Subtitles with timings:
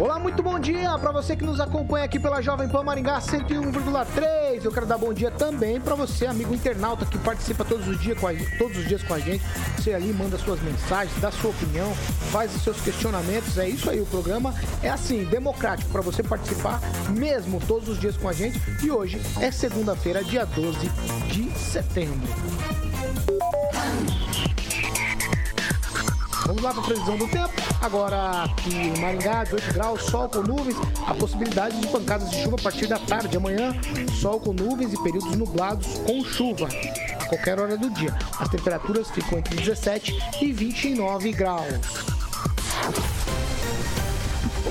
[0.00, 4.64] Olá, muito bom dia para você que nos acompanha aqui pela Jovem Pan Maringá 101,3.
[4.64, 8.18] Eu quero dar bom dia também para você, amigo internauta que participa todos os dias
[8.18, 9.44] com a, todos os dias com a gente.
[9.76, 11.94] Você ali manda suas mensagens, dá sua opinião,
[12.32, 13.58] faz os seus questionamentos.
[13.58, 16.80] É isso aí, o programa é assim, democrático para você participar
[17.10, 18.58] mesmo todos os dias com a gente.
[18.82, 20.88] E hoje é segunda-feira, dia 12
[21.28, 22.26] de setembro.
[26.50, 27.52] Vamos lá para a previsão do tempo.
[27.80, 30.74] Agora aqui em Maringá, 18 graus, sol com nuvens,
[31.06, 33.36] a possibilidade de pancadas de chuva a partir da tarde.
[33.36, 33.72] Amanhã,
[34.20, 36.68] sol com nuvens e períodos nublados com chuva
[37.20, 38.12] a qualquer hora do dia.
[38.40, 42.19] As temperaturas ficam entre 17 e 29 graus.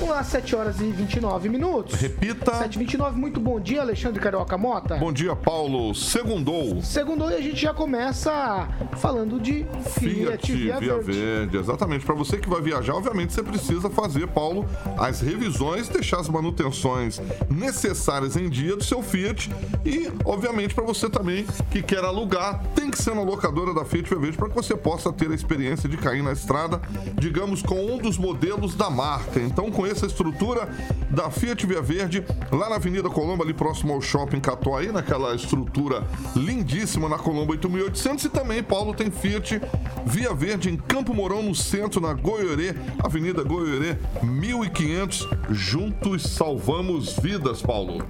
[0.00, 2.00] Vamos lá, 7 horas e 29 minutos.
[2.00, 2.54] Repita.
[2.54, 4.96] 7 e 29 muito bom dia, Alexandre Carioca Mota.
[4.96, 5.94] Bom dia, Paulo.
[5.94, 6.82] Segundou.
[6.82, 9.66] Segundou e a gente já começa falando de
[9.98, 11.12] Fiat, Fiat Via, Via Verde.
[11.12, 11.56] Verde.
[11.58, 12.06] Exatamente.
[12.06, 14.64] Para você que vai viajar, obviamente você precisa fazer, Paulo,
[14.96, 17.20] as revisões, deixar as manutenções
[17.50, 19.50] necessárias em dia do seu Fiat
[19.84, 24.08] e, obviamente, para você também que quer alugar, tem que ser na locadora da Fiat
[24.08, 26.80] Via Verde para que você possa ter a experiência de cair na estrada,
[27.18, 29.38] digamos, com um dos modelos da marca.
[29.38, 30.68] Então, com essa estrutura
[31.10, 36.04] da Fiat Via Verde, lá na Avenida Colombo, ali próximo ao Shopping Catuaí, naquela estrutura
[36.34, 39.60] lindíssima na Colombo 8800 e também, Paulo, tem Fiat
[40.06, 45.28] Via Verde em Campo Mourão, no centro, na Goiorê, Avenida Goiorê 1500.
[45.50, 48.02] Juntos salvamos vidas, Paulo.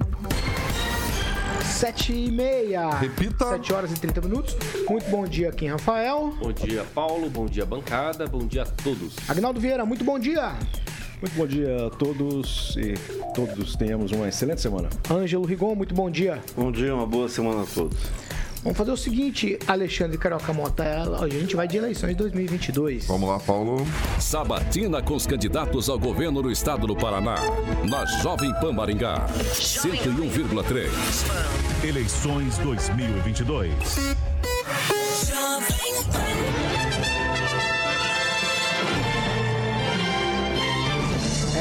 [1.65, 2.91] 7 e meia.
[2.91, 3.47] Repita.
[3.47, 4.57] 7 horas e 30 minutos.
[4.89, 6.35] Muito bom dia, Kim Rafael.
[6.39, 7.31] Bom dia, Paulo.
[7.31, 8.27] Bom dia, bancada.
[8.27, 9.17] Bom dia a todos.
[9.27, 10.53] Agnaldo Vieira, muito bom dia.
[11.21, 12.95] Muito bom dia a todos e
[13.35, 14.89] todos tenhamos uma excelente semana.
[15.11, 16.41] Ângelo Rigon, muito bom dia.
[16.57, 17.99] Bom dia, uma boa semana a todos.
[18.63, 20.85] Vamos fazer o seguinte, Alexandre Carioca Mota,
[21.19, 23.07] a gente vai de eleições 2022.
[23.07, 23.87] Vamos lá, Paulo.
[24.19, 27.37] Sabatina com os candidatos ao governo do estado do Paraná.
[27.89, 29.27] Na Jovem Pan Maringá.
[29.55, 30.89] 101,3.
[31.87, 33.71] Eleições 2022.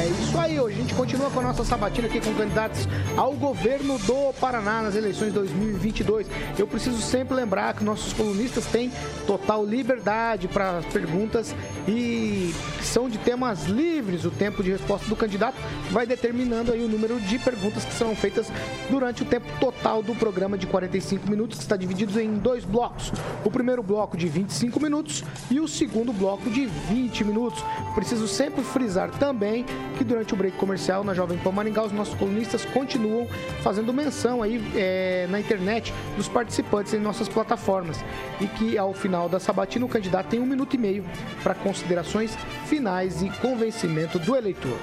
[0.00, 2.88] É isso aí, hoje a gente continua com a nossa sabatina aqui com candidatos
[3.18, 6.26] ao governo do Paraná nas eleições 2022.
[6.58, 8.90] Eu preciso sempre lembrar que nossos colunistas têm
[9.26, 11.54] total liberdade para as perguntas
[11.86, 14.24] e são de temas livres.
[14.24, 15.58] O tempo de resposta do candidato
[15.90, 18.50] vai determinando aí o número de perguntas que serão feitas
[18.88, 23.12] durante o tempo total do programa de 45 minutos, que está dividido em dois blocos.
[23.44, 27.62] O primeiro bloco de 25 minutos e o segundo bloco de 20 minutos.
[27.94, 29.66] Preciso sempre frisar também
[30.00, 33.28] que durante o break comercial na Jovem Pan Maringá, os nossos colunistas continuam
[33.62, 38.02] fazendo menção aí é, na internet dos participantes em nossas plataformas
[38.40, 41.04] e que ao final da sabatina o candidato tem um minuto e meio
[41.42, 42.34] para considerações
[42.64, 44.78] finais e convencimento do eleitor.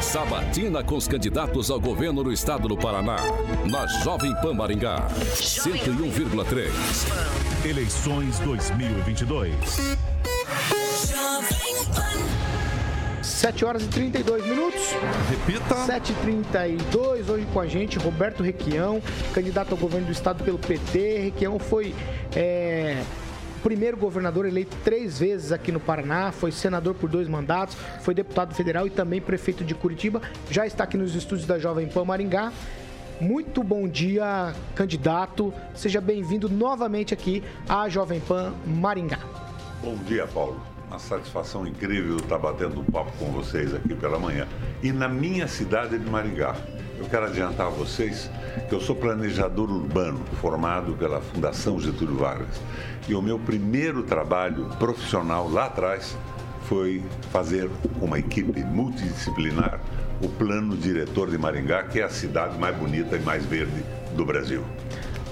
[0.00, 3.18] Sabatina com os candidatos ao governo do estado do Paraná.
[3.70, 5.06] Na Jovem Pan Maringá.
[5.36, 7.64] 101,3.
[7.64, 9.54] Eleições 2022.
[13.46, 14.90] 7 horas e 32 minutos.
[15.30, 15.76] Repita.
[15.86, 19.00] 7h32, hoje com a gente, Roberto Requião,
[19.32, 21.18] candidato ao governo do estado pelo PT.
[21.20, 21.94] Requião foi
[22.34, 23.04] é,
[23.62, 28.52] primeiro governador eleito três vezes aqui no Paraná, foi senador por dois mandatos, foi deputado
[28.52, 30.20] federal e também prefeito de Curitiba.
[30.50, 32.52] Já está aqui nos estúdios da Jovem Pan Maringá.
[33.20, 35.54] Muito bom dia, candidato.
[35.72, 39.20] Seja bem-vindo novamente aqui à Jovem Pan Maringá.
[39.84, 40.75] Bom dia, Paulo.
[40.88, 44.46] Uma satisfação incrível estar batendo um papo com vocês aqui pela manhã.
[44.82, 46.54] E na minha cidade de Maringá.
[46.98, 48.30] Eu quero adiantar a vocês
[48.68, 52.60] que eu sou planejador urbano, formado pela Fundação Getúlio Vargas.
[53.06, 56.16] E o meu primeiro trabalho profissional lá atrás
[56.62, 57.68] foi fazer
[57.98, 59.80] com uma equipe multidisciplinar
[60.22, 63.84] o plano diretor de Maringá, que é a cidade mais bonita e mais verde
[64.14, 64.64] do Brasil.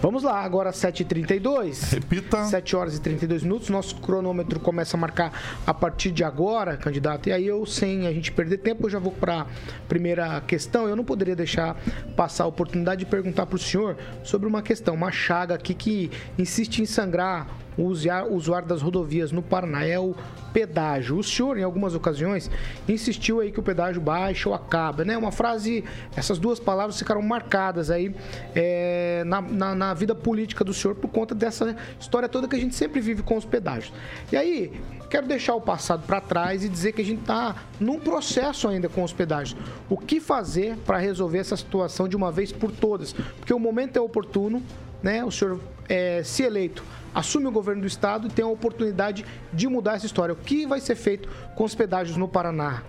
[0.04, 1.94] Vamos lá, agora 7h32.
[1.94, 2.44] Repita.
[2.44, 3.70] 7 horas e 32 minutos.
[3.70, 5.32] Nosso cronômetro começa a marcar
[5.66, 7.30] a partir de agora, candidato.
[7.30, 9.46] E aí eu, sem a gente perder tempo, eu já vou para a
[9.88, 10.86] primeira questão.
[10.86, 11.74] Eu não poderia deixar
[12.14, 16.10] passar a oportunidade de perguntar para o senhor sobre uma questão, uma chaga aqui que
[16.38, 20.14] insiste em sangrar o usuário das rodovias no Paraná é o
[20.52, 21.18] pedágio.
[21.18, 22.50] O senhor, em algumas ocasiões,
[22.88, 25.18] insistiu aí que o pedágio baixa ou acaba, né?
[25.18, 25.84] Uma frase,
[26.16, 28.14] essas duas palavras ficaram marcadas aí
[28.54, 32.58] é, na, na, na vida política do senhor por conta dessa história toda que a
[32.58, 33.92] gente sempre vive com os pedágios.
[34.30, 34.72] E aí,
[35.10, 38.88] quero deixar o passado para trás e dizer que a gente está num processo ainda
[38.88, 39.58] com os pedágios.
[39.88, 43.12] O que fazer para resolver essa situação de uma vez por todas?
[43.12, 44.62] Porque o momento é oportuno,
[45.02, 45.24] né?
[45.24, 49.68] O senhor é, se eleito assume o governo do estado e tem a oportunidade de
[49.68, 50.32] mudar essa história.
[50.32, 52.82] O que vai ser feito com os pedágios no Paraná?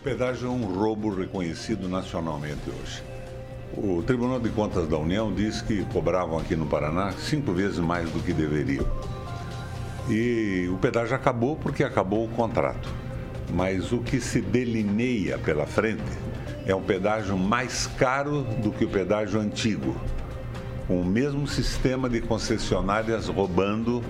[0.00, 3.02] O pedágio é um roubo reconhecido nacionalmente hoje.
[3.76, 8.10] O Tribunal de Contas da União diz que cobravam aqui no Paraná cinco vezes mais
[8.10, 8.86] do que deveriam.
[10.08, 12.88] E o pedágio acabou porque acabou o contrato.
[13.52, 16.02] Mas o que se delineia pela frente
[16.66, 19.94] é um pedágio mais caro do que o pedágio antigo,
[20.88, 24.02] com o mesmo sistema de concessionárias roubando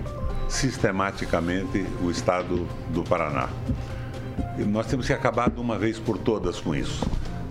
[0.47, 3.49] sistematicamente o estado do Paraná.
[4.57, 7.05] E nós temos que acabar de uma vez por todas com isso.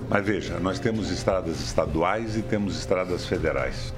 [0.09, 3.93] Mas veja, nós temos estradas estaduais e temos estradas federais.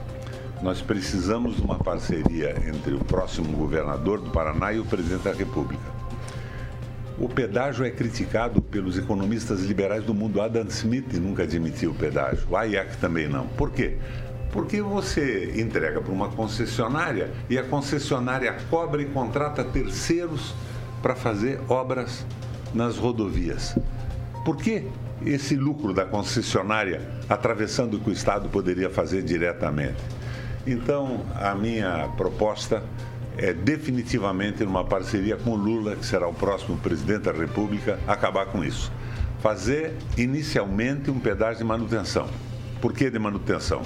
[0.60, 5.32] Nós precisamos de uma parceria entre o próximo governador do Paraná e o presidente da
[5.32, 5.82] República.
[7.18, 10.40] O pedágio é criticado pelos economistas liberais do mundo.
[10.40, 12.46] Adam Smith nunca admitiu o pedágio.
[12.50, 13.46] O Hayek também não.
[13.46, 13.96] Por quê?
[14.52, 20.54] Porque você entrega para uma concessionária e a concessionária cobra e contrata terceiros
[21.00, 22.26] para fazer obras
[22.74, 23.76] nas rodovias.
[24.44, 24.86] Por que
[25.24, 30.02] esse lucro da concessionária atravessando o que o Estado poderia fazer diretamente?
[30.66, 32.82] Então, a minha proposta
[33.36, 38.62] é definitivamente numa parceria com Lula, que será o próximo presidente da República, acabar com
[38.62, 38.92] isso.
[39.40, 42.28] Fazer inicialmente um pedágio de manutenção.
[42.80, 43.82] Por que de manutenção?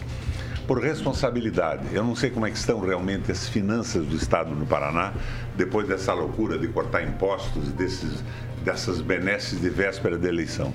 [0.67, 1.83] Por responsabilidade.
[1.93, 5.13] Eu não sei como é que estão realmente as finanças do Estado no Paraná,
[5.55, 8.25] depois dessa loucura de cortar impostos, desses,
[8.65, 10.73] dessas benesses de véspera de eleição.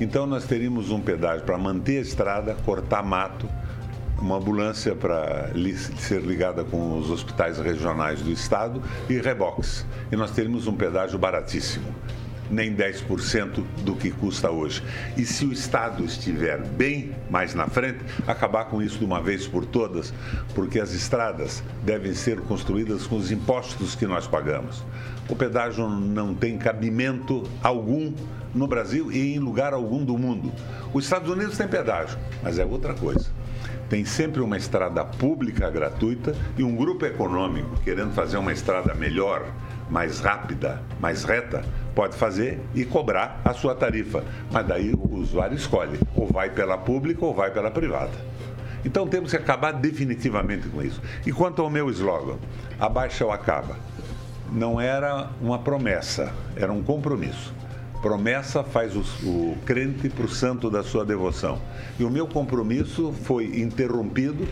[0.00, 3.46] Então nós teríamos um pedágio para manter a estrada, cortar mato,
[4.18, 5.50] uma ambulância para
[5.98, 9.84] ser ligada com os hospitais regionais do estado e reboques.
[10.10, 11.94] E nós teríamos um pedágio baratíssimo,
[12.50, 14.82] nem 10% do que custa hoje.
[15.16, 19.46] E se o estado estiver bem mais na frente, acabar com isso de uma vez
[19.46, 20.12] por todas,
[20.54, 24.84] porque as estradas devem ser construídas com os impostos que nós pagamos.
[25.28, 28.12] O pedágio não tem cabimento algum
[28.54, 30.52] no Brasil e em lugar algum do mundo.
[30.94, 33.36] Os Estados Unidos têm pedágio, mas é outra coisa
[33.88, 39.46] tem sempre uma estrada pública gratuita e um grupo econômico querendo fazer uma estrada melhor,
[39.90, 41.64] mais rápida, mais reta,
[41.96, 44.22] pode fazer e cobrar a sua tarifa.
[44.52, 48.12] Mas daí o usuário escolhe, ou vai pela pública ou vai pela privada.
[48.84, 51.00] Então temos que acabar definitivamente com isso.
[51.26, 52.36] E quanto ao meu slogan,
[52.78, 53.76] abaixa ou acaba,
[54.52, 57.52] não era uma promessa, era um compromisso.
[58.02, 61.58] Promessa faz o, o crente para o santo da sua devoção.
[61.98, 64.46] E o meu compromisso foi interrompido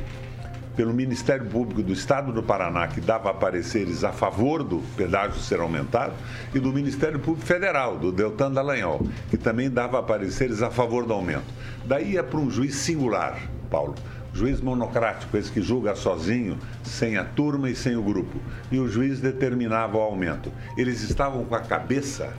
[0.77, 5.61] pelo Ministério Público do Estado do Paraná, que dava pareceres a favor do pedágio ser
[5.61, 6.15] aumentado,
[6.55, 11.13] e do Ministério Público Federal, do Deltan Dallagnol, que também dava pareceres a favor do
[11.13, 11.47] aumento.
[11.85, 13.41] Daí ia para um juiz singular,
[13.71, 13.95] Paulo,
[14.33, 18.39] juiz monocrático, esse que julga sozinho, sem a turma e sem o grupo.
[18.71, 20.51] E o juiz determinava o aumento.
[20.77, 22.33] Eles estavam com a cabeça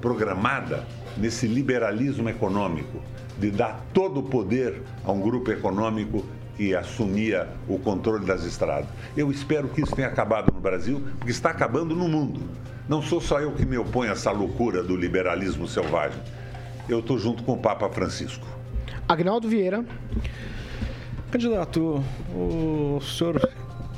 [0.00, 3.02] programada nesse liberalismo econômico,
[3.38, 6.24] de dar todo o poder a um grupo econômico
[6.56, 8.88] que assumia o controle das estradas.
[9.16, 12.40] Eu espero que isso tenha acabado no Brasil, porque está acabando no mundo.
[12.88, 16.20] Não sou só eu que me oponho a essa loucura do liberalismo selvagem.
[16.88, 18.46] Eu estou junto com o Papa Francisco.
[19.08, 19.84] Agnaldo Vieira.
[21.30, 22.02] Candidato,
[22.34, 23.40] o senhor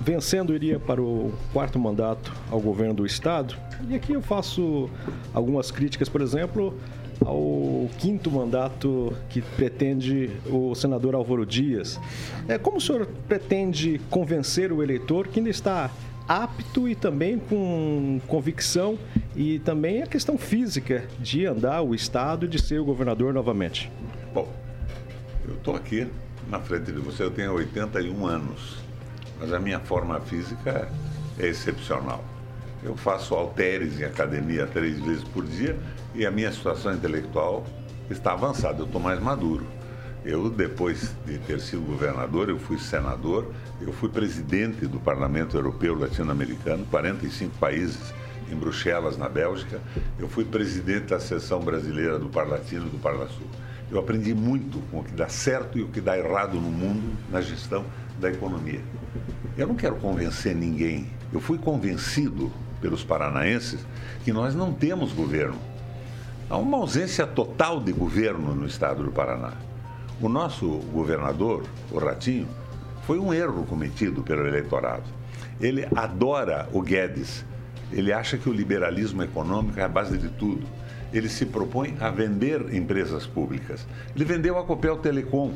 [0.00, 3.56] vencendo iria para o quarto mandato ao governo do estado.
[3.88, 4.90] E aqui eu faço
[5.32, 6.78] algumas críticas, por exemplo,
[7.24, 12.00] ao quinto mandato que pretende o senador Álvaro Dias.
[12.48, 15.90] É, como o senhor pretende convencer o eleitor que ainda está
[16.28, 18.98] apto e também com convicção
[19.34, 23.90] e também a questão física de andar o estado e de ser o governador novamente?
[24.32, 24.48] Bom,
[25.46, 26.06] eu estou aqui
[26.48, 28.78] na frente de você, eu tenho 81 anos,
[29.40, 30.88] mas a minha forma física
[31.38, 32.24] é excepcional.
[32.82, 35.76] Eu faço halteres em academia três vezes por dia
[36.14, 37.64] e a minha situação intelectual
[38.10, 39.66] está avançada, eu estou mais maduro.
[40.24, 45.98] Eu, depois de ter sido governador, eu fui senador, eu fui presidente do Parlamento Europeu
[45.98, 48.14] Latino-Americano, 45 países
[48.50, 49.80] em Bruxelas, na Bélgica.
[50.18, 53.46] Eu fui presidente da seção brasileira do Parlatino e do Parlasul.
[53.90, 57.16] Eu aprendi muito com o que dá certo e o que dá errado no mundo
[57.28, 57.84] na gestão
[58.20, 58.80] da economia.
[59.58, 61.10] Eu não quero convencer ninguém.
[61.32, 63.84] Eu fui convencido pelos paranaenses
[64.24, 65.71] que nós não temos governo.
[66.50, 69.52] Há uma ausência total de governo no estado do Paraná.
[70.20, 72.46] O nosso governador, o Ratinho,
[73.06, 75.04] foi um erro cometido pelo eleitorado.
[75.60, 77.44] Ele adora o Guedes.
[77.90, 80.62] Ele acha que o liberalismo econômico é a base de tudo.
[81.12, 83.86] Ele se propõe a vender empresas públicas.
[84.14, 85.52] Ele vendeu a Copel Telecom,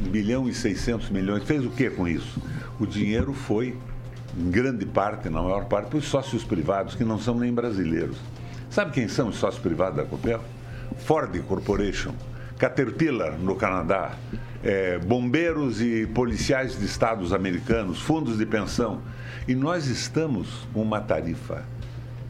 [0.00, 1.44] 1 bilhão e 600 milhões.
[1.44, 2.40] Fez o que com isso?
[2.78, 3.76] O dinheiro foi,
[4.36, 8.16] em grande parte, na maior parte, para os sócios privados, que não são nem brasileiros.
[8.74, 10.40] Sabe quem são os sócios privados da Copel?
[10.98, 12.12] Ford Corporation,
[12.58, 14.16] Caterpillar, no Canadá,
[14.64, 19.00] é, bombeiros e policiais de estados americanos, fundos de pensão.
[19.46, 21.62] E nós estamos com uma tarifa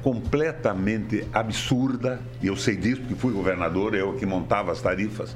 [0.02, 5.34] completamente absurda, e eu sei disso porque fui governador, eu que montava as tarifas.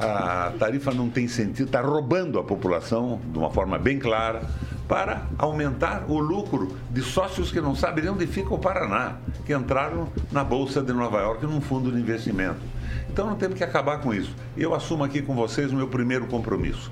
[0.00, 4.42] A tarifa não tem sentido, está roubando a população de uma forma bem clara
[4.88, 10.08] para aumentar o lucro de sócios que não sabem onde fica o Paraná, que entraram
[10.32, 12.60] na Bolsa de Nova York num fundo de investimento.
[13.10, 14.34] Então não temos que acabar com isso.
[14.56, 16.90] Eu assumo aqui com vocês o meu primeiro compromisso.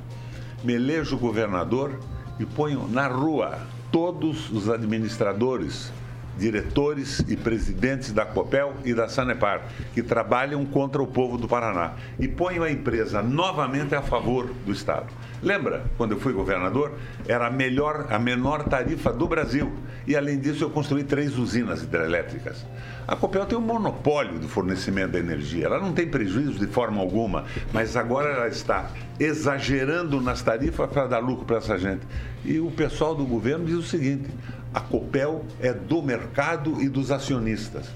[0.63, 1.99] Me elejo governador
[2.39, 3.59] e ponho na rua
[3.91, 5.91] todos os administradores,
[6.37, 9.63] diretores e presidentes da Copel e da Sanepar
[9.95, 14.73] que trabalham contra o povo do Paraná e ponho a empresa novamente a favor do
[14.73, 15.07] Estado.
[15.43, 16.93] Lembra, quando eu fui governador,
[17.27, 19.73] era a melhor, a menor tarifa do Brasil.
[20.07, 22.65] E além disso, eu construí três usinas hidrelétricas.
[23.07, 25.67] A Copel tem um monopólio do fornecimento da energia.
[25.67, 31.07] Ela não tem prejuízo de forma alguma, mas agora ela está exagerando nas tarifas para
[31.07, 32.03] dar lucro para essa gente.
[32.45, 34.29] E o pessoal do governo diz o seguinte:
[34.77, 37.87] a Copel é do mercado e dos acionistas.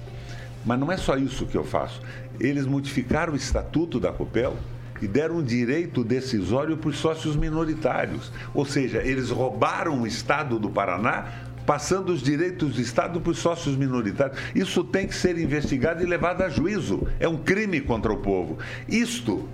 [0.65, 2.01] Mas não é só isso que eu faço.
[2.39, 4.57] Eles modificaram o estatuto da Copel
[4.99, 8.31] e deram um direito decisório para os sócios minoritários.
[8.51, 11.27] Ou seja, eles roubaram o Estado do Paraná
[11.67, 14.39] passando os direitos do Estado para os sócios minoritários.
[14.55, 17.07] Isso tem que ser investigado e levado a juízo.
[17.19, 18.57] É um crime contra o povo.
[18.89, 19.47] Isto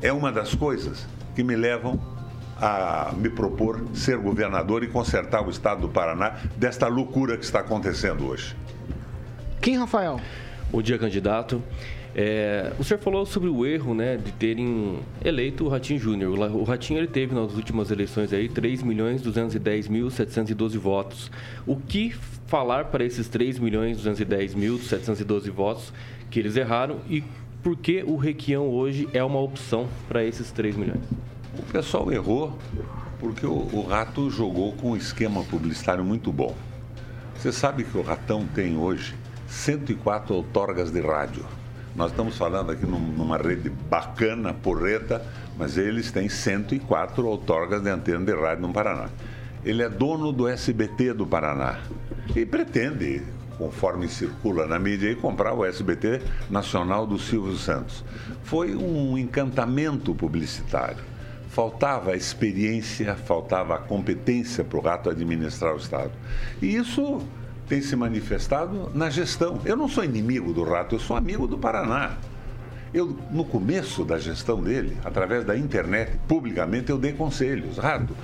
[0.00, 2.13] é uma das coisas que me levam
[2.60, 7.60] a me propor ser governador e consertar o Estado do Paraná desta loucura que está
[7.60, 8.56] acontecendo hoje.
[9.60, 10.20] Quem, Rafael?
[10.70, 11.62] Bom dia, candidato.
[12.16, 16.38] É, o senhor falou sobre o erro né, de terem eleito o Ratinho Júnior.
[16.38, 21.30] O Ratinho ele teve nas últimas eleições aí 3 milhões 210 mil 712 votos.
[21.66, 22.14] O que
[22.46, 25.92] falar para esses 3 milhões 210 mil 712 votos
[26.30, 27.24] que eles erraram e
[27.62, 31.02] por que o Requião hoje é uma opção para esses 3 milhões?
[31.58, 32.58] O pessoal errou
[33.20, 36.54] porque o, o Rato jogou com um esquema publicitário muito bom.
[37.36, 39.14] Você sabe que o Ratão tem hoje
[39.46, 41.44] 104 outorgas de rádio.
[41.94, 45.24] Nós estamos falando aqui numa rede bacana, porreta,
[45.56, 49.08] mas eles têm 104 outorgas de antena de rádio no Paraná.
[49.64, 51.78] Ele é dono do SBT do Paraná
[52.34, 53.22] e pretende,
[53.56, 56.20] conforme circula na mídia, comprar o SBT
[56.50, 58.04] Nacional do Silvio Santos.
[58.42, 61.13] Foi um encantamento publicitário.
[61.54, 66.10] Faltava experiência, faltava competência para o rato administrar o Estado.
[66.60, 67.22] E isso
[67.68, 69.60] tem se manifestado na gestão.
[69.64, 72.16] Eu não sou inimigo do rato, eu sou amigo do Paraná.
[72.92, 77.78] Eu, no começo da gestão dele, através da internet, publicamente, eu dei conselhos.
[77.78, 78.16] Rato,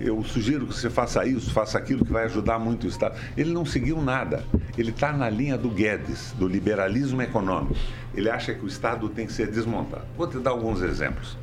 [0.00, 3.18] eu sugiro que você faça isso, faça aquilo que vai ajudar muito o Estado.
[3.36, 4.44] Ele não seguiu nada.
[4.78, 7.76] Ele está na linha do Guedes, do liberalismo econômico.
[8.14, 10.06] Ele acha que o Estado tem que ser desmontado.
[10.16, 11.36] Vou te dar alguns exemplos.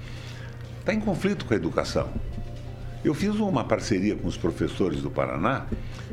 [0.86, 2.08] Está em conflito com a educação.
[3.04, 5.66] Eu fiz uma parceria com os professores do Paraná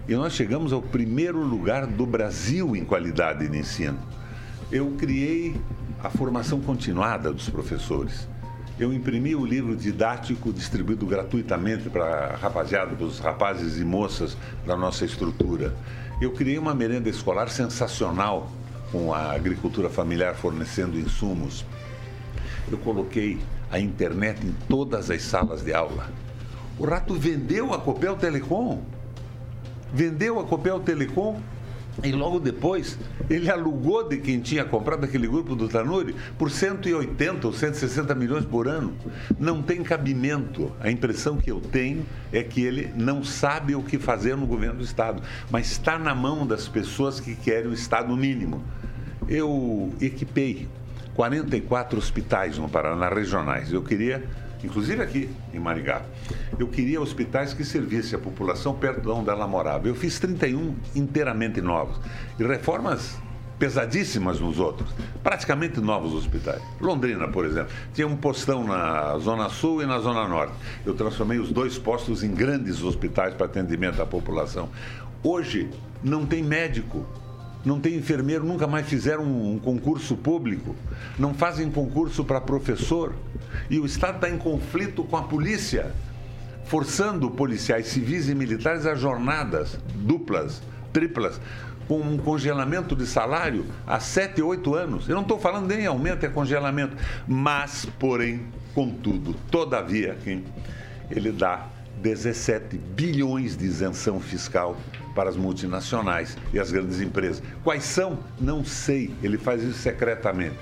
[0.08, 3.98] e nós chegamos ao primeiro lugar do Brasil em qualidade de ensino.
[4.70, 5.54] Eu criei
[6.02, 8.26] a formação continuada dos professores.
[8.80, 14.74] Eu imprimi o livro didático distribuído gratuitamente para rapaziada, para os rapazes e moças da
[14.74, 15.76] nossa estrutura.
[16.18, 18.50] Eu criei uma merenda escolar sensacional
[18.90, 21.62] com a agricultura familiar fornecendo insumos.
[22.70, 23.38] Eu coloquei
[23.72, 26.08] a internet em todas as salas de aula.
[26.78, 28.80] O Rato vendeu a Copel Telecom
[29.92, 31.40] vendeu a Copel Telecom
[32.02, 32.98] e logo depois
[33.28, 38.46] ele alugou de quem tinha comprado aquele grupo do Tanuri por 180 ou 160 milhões
[38.46, 38.96] por ano.
[39.38, 40.72] Não tem cabimento.
[40.80, 44.78] A impressão que eu tenho é que ele não sabe o que fazer no governo
[44.78, 48.64] do Estado, mas está na mão das pessoas que querem o Estado mínimo.
[49.28, 50.66] Eu equipei
[51.14, 53.72] 44 hospitais no Paraná regionais.
[53.72, 54.22] Eu queria
[54.64, 56.02] inclusive aqui em Maringá.
[56.58, 59.88] Eu queria hospitais que servissem a população perto de onde ela morava.
[59.88, 61.98] Eu fiz 31 inteiramente novos.
[62.38, 63.18] E reformas
[63.58, 64.92] pesadíssimas nos outros.
[65.22, 66.60] Praticamente novos hospitais.
[66.80, 70.52] Londrina, por exemplo, tinha um postão na Zona Sul e na Zona Norte.
[70.84, 74.68] Eu transformei os dois postos em grandes hospitais para atendimento à população.
[75.22, 75.70] Hoje,
[76.02, 77.06] não tem médico,
[77.64, 80.74] não tem enfermeiro, nunca mais fizeram um, um concurso público,
[81.18, 83.14] não fazem concurso para professor.
[83.70, 85.92] E o Estado está em conflito com a polícia,
[86.64, 91.40] forçando policiais civis e militares a jornadas duplas, triplas,
[91.86, 95.08] com um congelamento de salário há 7, 8 anos.
[95.08, 96.96] Eu não estou falando nem aumento, é congelamento.
[97.26, 100.16] Mas, porém, contudo, todavia,
[101.10, 101.66] ele dá
[102.00, 104.76] 17 bilhões de isenção fiscal
[105.14, 107.42] para as multinacionais e as grandes empresas.
[107.62, 108.18] Quais são?
[108.40, 109.14] Não sei.
[109.22, 110.56] Ele faz isso secretamente.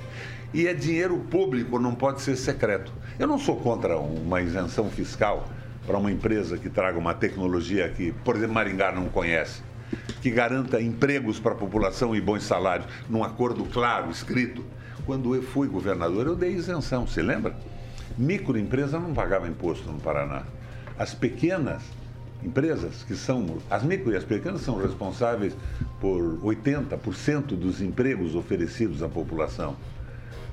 [0.52, 2.92] E é dinheiro público, não pode ser secreto.
[3.19, 5.49] Eu não sou contra uma isenção fiscal
[5.87, 9.62] para uma empresa que traga uma tecnologia que, por exemplo, Maringá não conhece,
[10.21, 14.64] que garanta empregos para a população e bons salários, num acordo claro, escrito.
[15.07, 17.57] Quando eu fui governador, eu dei isenção, você lembra?
[18.19, 20.42] Microempresa não pagava imposto no Paraná.
[20.99, 21.83] As pequenas
[22.42, 25.54] empresas, que são, as micro e as pequenas, são responsáveis
[26.00, 29.76] por 80% dos empregos oferecidos à população.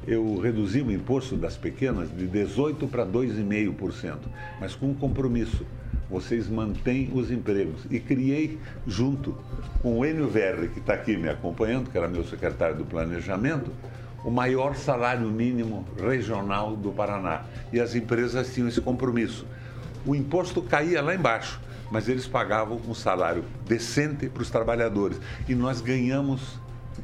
[0.06, 4.18] Eu reduzi o imposto das pequenas de 18% para 2,5%,
[4.60, 5.66] mas com um compromisso.
[6.10, 7.86] Vocês mantêm os empregos.
[7.92, 9.36] E criei, junto
[9.82, 13.70] com o Enio Verri, que está aqui me acompanhando, que era meu secretário do Planejamento,
[14.24, 17.44] o maior salário mínimo regional do Paraná.
[17.74, 19.46] E as empresas tinham esse compromisso.
[20.06, 21.60] O imposto caía lá embaixo
[21.92, 25.20] mas eles pagavam um salário decente para os trabalhadores.
[25.48, 26.60] E nós ganhamos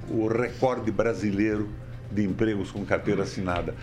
[0.10, 1.70] o recorde brasileiro
[2.12, 3.74] de empregos com carteira assinada.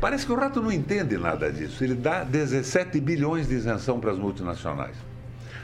[0.00, 1.82] Parece que o Rato não entende nada disso.
[1.82, 4.96] Ele dá 17 bilhões de isenção para as multinacionais.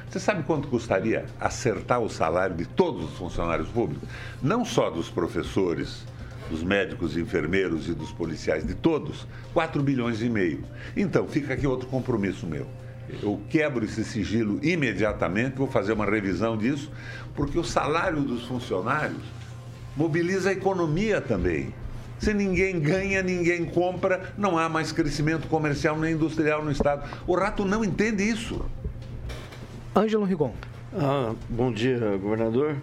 [0.08, 4.08] Você sabe quanto custaria acertar o salário de todos os funcionários públicos?
[4.40, 6.04] Não só dos professores,
[6.48, 10.62] dos médicos, enfermeiros e dos policiais, de todos, 4 bilhões e meio.
[10.96, 12.66] Então, fica aqui outro compromisso meu
[13.22, 16.90] eu quebro esse sigilo imediatamente, vou fazer uma revisão disso,
[17.34, 19.22] porque o salário dos funcionários
[19.96, 21.72] mobiliza a economia também.
[22.18, 27.08] Se ninguém ganha, ninguém compra, não há mais crescimento comercial nem industrial no Estado.
[27.26, 28.64] O rato não entende isso.
[29.94, 30.54] Ângelo Rigon.
[30.96, 32.76] Ah, bom dia, governador.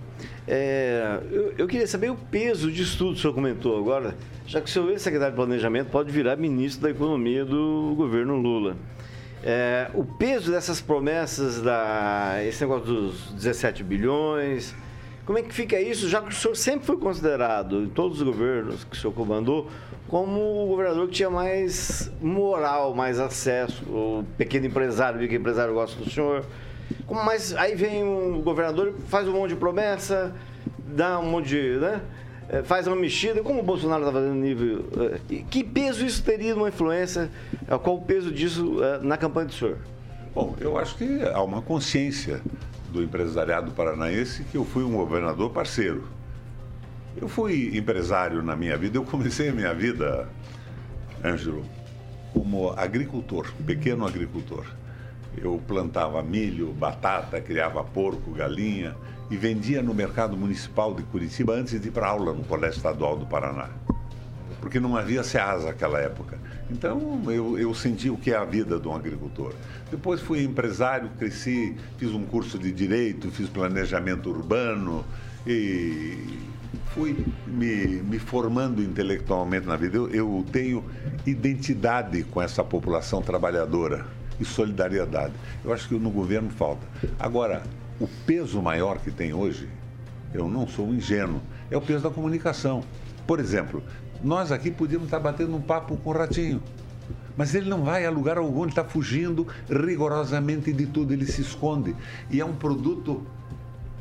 [0.48, 4.16] É, eu, eu, queria saber o peso disso tudo que o senhor comentou agora,
[4.46, 8.76] já que o senhor ex-secretário de Planejamento pode virar ministro da Economia do governo Lula.
[9.44, 14.76] É, o peso dessas promessas, da, esse negócio dos 17 bilhões,
[15.26, 18.24] como é que fica isso, já que o senhor sempre foi considerado, em todos os
[18.24, 19.70] governos que o senhor comandou,
[20.08, 26.04] como o governador que tinha mais moral, mais acesso, o pequeno empresário, o empresário gosta
[26.04, 26.46] do senhor.
[27.08, 30.36] Como mais, aí vem um governador, faz um monte de promessa,
[30.86, 31.80] dá um monte de.
[31.80, 32.02] Né?
[32.54, 34.86] É, faz uma mexida, como o Bolsonaro está fazendo nível.
[35.30, 37.30] É, que peso isso teria uma influência?
[37.66, 39.78] É, qual o peso disso na campanha do senhor?
[40.36, 42.42] Bom, eu acho que há uma consciência
[42.92, 46.04] do empresariado paranaense que eu fui um governador parceiro.
[47.16, 50.28] Eu fui empresário na minha vida, eu comecei a minha vida,
[51.24, 51.66] Ângelo,
[52.34, 54.66] como agricultor, pequeno agricultor.
[55.38, 58.94] Eu plantava milho, batata, criava porco, galinha,
[59.32, 63.18] e vendia no mercado municipal de Curitiba antes de ir para aula no Colégio Estadual
[63.18, 63.70] do Paraná.
[64.60, 66.38] Porque não havia SEASA naquela época.
[66.70, 69.54] Então eu, eu senti o que é a vida de um agricultor.
[69.90, 75.06] Depois fui empresário, cresci, fiz um curso de direito, fiz planejamento urbano
[75.48, 76.18] e
[76.94, 79.96] fui me, me formando intelectualmente na vida.
[79.96, 80.84] Eu, eu tenho
[81.26, 84.06] identidade com essa população trabalhadora
[84.42, 85.34] e solidariedade.
[85.64, 86.86] Eu acho que no governo falta.
[87.18, 87.64] Agora,
[88.02, 89.70] o peso maior que tem hoje,
[90.34, 92.84] eu não sou um ingênuo, é o peso da comunicação.
[93.28, 93.84] Por exemplo,
[94.24, 96.64] nós aqui podíamos estar batendo um papo com o Ratinho,
[97.38, 101.42] mas ele não vai a lugar algum, ele está fugindo rigorosamente de tudo, ele se
[101.42, 101.96] esconde.
[102.32, 103.24] E é um produto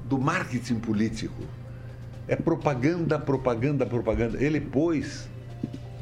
[0.09, 1.43] do marketing político.
[2.27, 4.43] É propaganda, propaganda, propaganda.
[4.43, 5.29] Ele pôs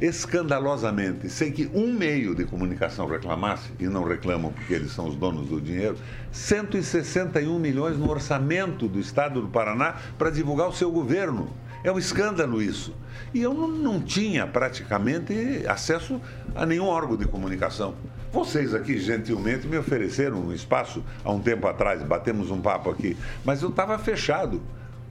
[0.01, 5.17] escandalosamente, sem que um meio de comunicação reclamasse, e não reclamam porque eles são os
[5.17, 5.97] donos do dinheiro,
[6.31, 11.51] 161 milhões no orçamento do Estado do Paraná para divulgar o seu governo.
[11.83, 12.95] É um escândalo isso.
[13.33, 16.21] E eu não, não tinha praticamente acesso
[16.55, 17.95] a nenhum órgão de comunicação.
[18.33, 23.17] Vocês aqui, gentilmente, me ofereceram um espaço há um tempo atrás, batemos um papo aqui,
[23.45, 24.61] mas eu estava fechado.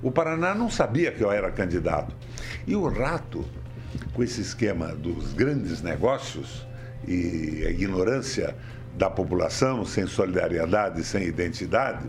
[0.01, 2.15] O Paraná não sabia que eu era candidato.
[2.67, 3.43] E o rato
[4.13, 6.65] com esse esquema dos grandes negócios
[7.07, 8.55] e a ignorância
[8.97, 12.05] da população, sem solidariedade, sem identidade,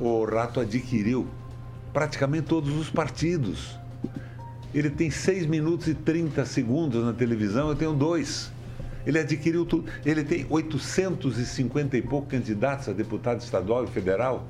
[0.00, 1.28] o Rato adquiriu
[1.92, 3.78] praticamente todos os partidos.
[4.74, 8.50] Ele tem 6 minutos e 30 segundos na televisão, eu tenho dois.
[9.06, 9.90] Ele adquiriu tudo.
[10.04, 14.46] Ele tem 850 e poucos candidatos a deputado estadual e federal.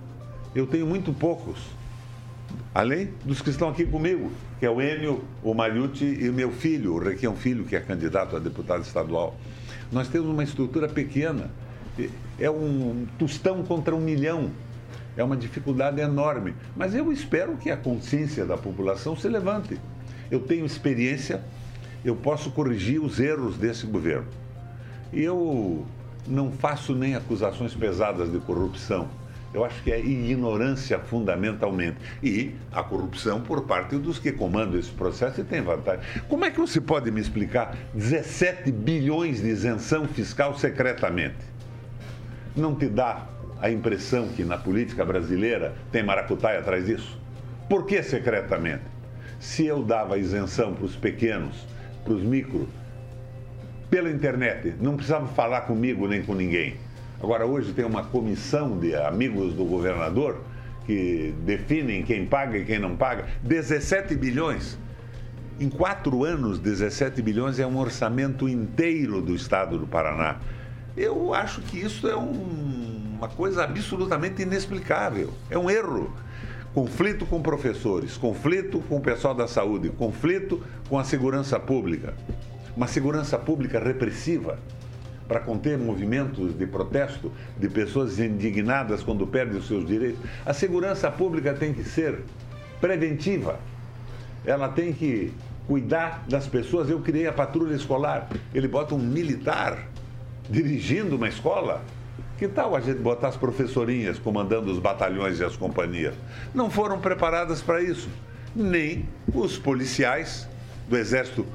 [0.54, 1.58] Eu tenho muito poucos.
[2.74, 4.30] Além dos que estão aqui comigo,
[4.62, 7.80] que é o Enio, o Mariucci e o meu filho, o Requião Filho, que é
[7.80, 9.34] candidato a deputado estadual.
[9.90, 11.50] Nós temos uma estrutura pequena.
[12.38, 14.52] É um tostão contra um milhão.
[15.16, 16.54] É uma dificuldade enorme.
[16.76, 19.80] Mas eu espero que a consciência da população se levante.
[20.30, 21.42] Eu tenho experiência,
[22.04, 24.28] eu posso corrigir os erros desse governo.
[25.12, 25.84] Eu
[26.24, 29.08] não faço nem acusações pesadas de corrupção.
[29.54, 31.98] Eu acho que é ignorância fundamentalmente.
[32.22, 36.02] E a corrupção por parte dos que comandam esse processo e tem vantagem.
[36.28, 41.36] Como é que você pode me explicar 17 bilhões de isenção fiscal secretamente?
[42.56, 43.26] Não te dá
[43.60, 47.20] a impressão que na política brasileira tem maracutaia atrás disso?
[47.68, 48.82] Por que secretamente?
[49.38, 51.66] Se eu dava isenção para os pequenos,
[52.04, 52.68] para os micro,
[53.90, 56.76] pela internet, não precisava falar comigo nem com ninguém.
[57.22, 60.40] Agora, hoje tem uma comissão de amigos do governador
[60.84, 63.26] que definem quem paga e quem não paga.
[63.44, 64.76] 17 bilhões.
[65.60, 70.40] Em quatro anos, 17 bilhões é um orçamento inteiro do estado do Paraná.
[70.96, 75.32] Eu acho que isso é um, uma coisa absolutamente inexplicável.
[75.48, 76.12] É um erro.
[76.74, 82.14] Conflito com professores, conflito com o pessoal da saúde, conflito com a segurança pública
[82.76, 84.58] uma segurança pública repressiva
[85.26, 90.20] para conter movimentos de protesto de pessoas indignadas quando perdem os seus direitos.
[90.44, 92.20] A segurança pública tem que ser
[92.80, 93.58] preventiva.
[94.44, 95.32] Ela tem que
[95.66, 96.90] cuidar das pessoas.
[96.90, 98.28] Eu criei a patrulha escolar.
[98.54, 99.88] Ele bota um militar
[100.50, 101.82] dirigindo uma escola.
[102.38, 106.14] Que tal a gente botar as professorinhas comandando os batalhões e as companhias?
[106.52, 108.08] Não foram preparadas para isso.
[108.54, 110.48] Nem os policiais
[110.88, 111.46] do Exército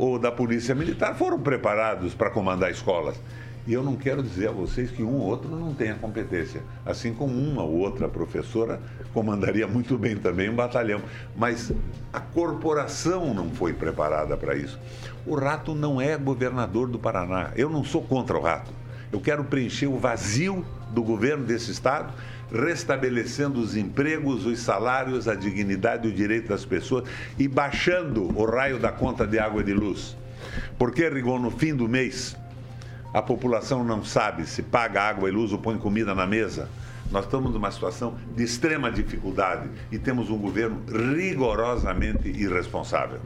[0.00, 3.20] ou da Polícia Militar foram preparados para comandar escolas.
[3.66, 7.12] E eu não quero dizer a vocês que um ou outro não tenha competência, assim
[7.12, 8.80] como uma ou outra professora
[9.12, 11.02] comandaria muito bem também um batalhão.
[11.36, 11.70] Mas
[12.10, 14.80] a corporação não foi preparada para isso.
[15.26, 17.50] O Rato não é governador do Paraná.
[17.54, 18.72] Eu não sou contra o Rato.
[19.12, 22.14] Eu quero preencher o vazio do governo desse estado
[22.52, 27.08] restabelecendo os empregos, os salários, a dignidade e o direito das pessoas
[27.38, 30.16] e baixando o raio da conta de água e de luz.
[30.78, 32.36] Porque, Rigon, no fim do mês,
[33.12, 36.68] a população não sabe se paga água e luz ou põe comida na mesa.
[37.10, 43.20] Nós estamos numa situação de extrema dificuldade e temos um governo rigorosamente irresponsável.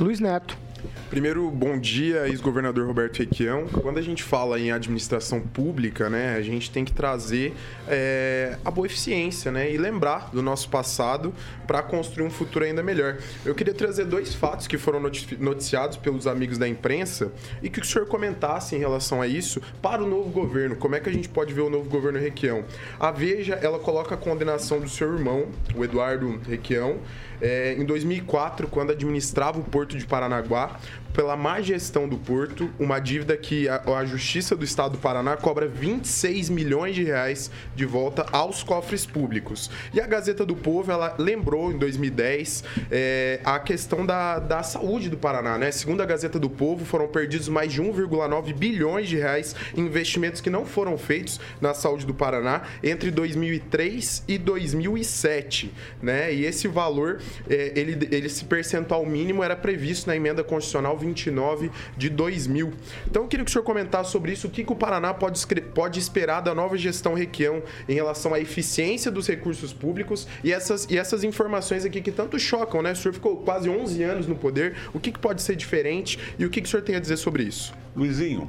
[0.00, 0.58] Luiz Neto.
[1.08, 3.66] Primeiro, bom dia, ex-governador Roberto Requião.
[3.66, 7.54] Quando a gente fala em administração pública, né, a gente tem que trazer
[7.88, 11.32] é, a boa eficiência, né, e lembrar do nosso passado
[11.66, 13.18] para construir um futuro ainda melhor.
[13.44, 15.00] Eu queria trazer dois fatos que foram
[15.38, 20.02] noticiados pelos amigos da imprensa e que o senhor comentasse em relação a isso para
[20.02, 20.76] o novo governo.
[20.76, 22.64] Como é que a gente pode ver o novo governo Requião?
[22.98, 26.98] A Veja, ela coloca a condenação do seu irmão, o Eduardo Requião,
[27.40, 30.78] é, em 2004, quando administrava o Porto de Paranaguá,
[31.12, 35.36] pela má gestão do porto, uma dívida que a, a, Justiça do Estado do Paraná
[35.36, 39.70] cobra 26 milhões de reais de volta aos cofres públicos.
[39.92, 45.08] E a Gazeta do Povo, ela lembrou em 2010 é, a questão da, da saúde
[45.08, 45.70] do Paraná, né?
[45.70, 50.40] Segundo a Gazeta do Povo, foram perdidos mais de 1,9 bilhões de reais em investimentos
[50.40, 56.32] que não foram feitos na saúde do Paraná entre 2003 e 2007, né?
[56.32, 61.70] E esse valor, é, ele, ele, esse percentual mínimo era previsto na emenda constitucional 29
[61.96, 62.72] de 2000.
[63.08, 65.44] Então eu queria que o senhor comentasse sobre isso, o que, que o Paraná pode,
[65.74, 70.86] pode esperar da nova gestão Requião em relação à eficiência dos recursos públicos e essas,
[70.90, 72.92] e essas informações aqui que tanto chocam, né?
[72.92, 76.44] O senhor ficou quase 11 anos no poder, o que, que pode ser diferente e
[76.44, 77.74] o que, que o senhor tem a dizer sobre isso?
[77.96, 78.48] Luizinho,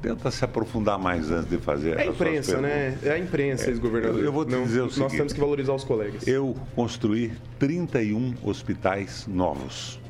[0.00, 2.98] tenta se aprofundar mais antes de fazer É a imprensa, né?
[3.02, 4.22] É a imprensa, é, ex-governador.
[4.22, 5.08] Eu vou te Não, dizer o nós seguinte.
[5.10, 6.26] Nós temos que valorizar os colegas.
[6.26, 10.00] Eu construí 31 hospitais novos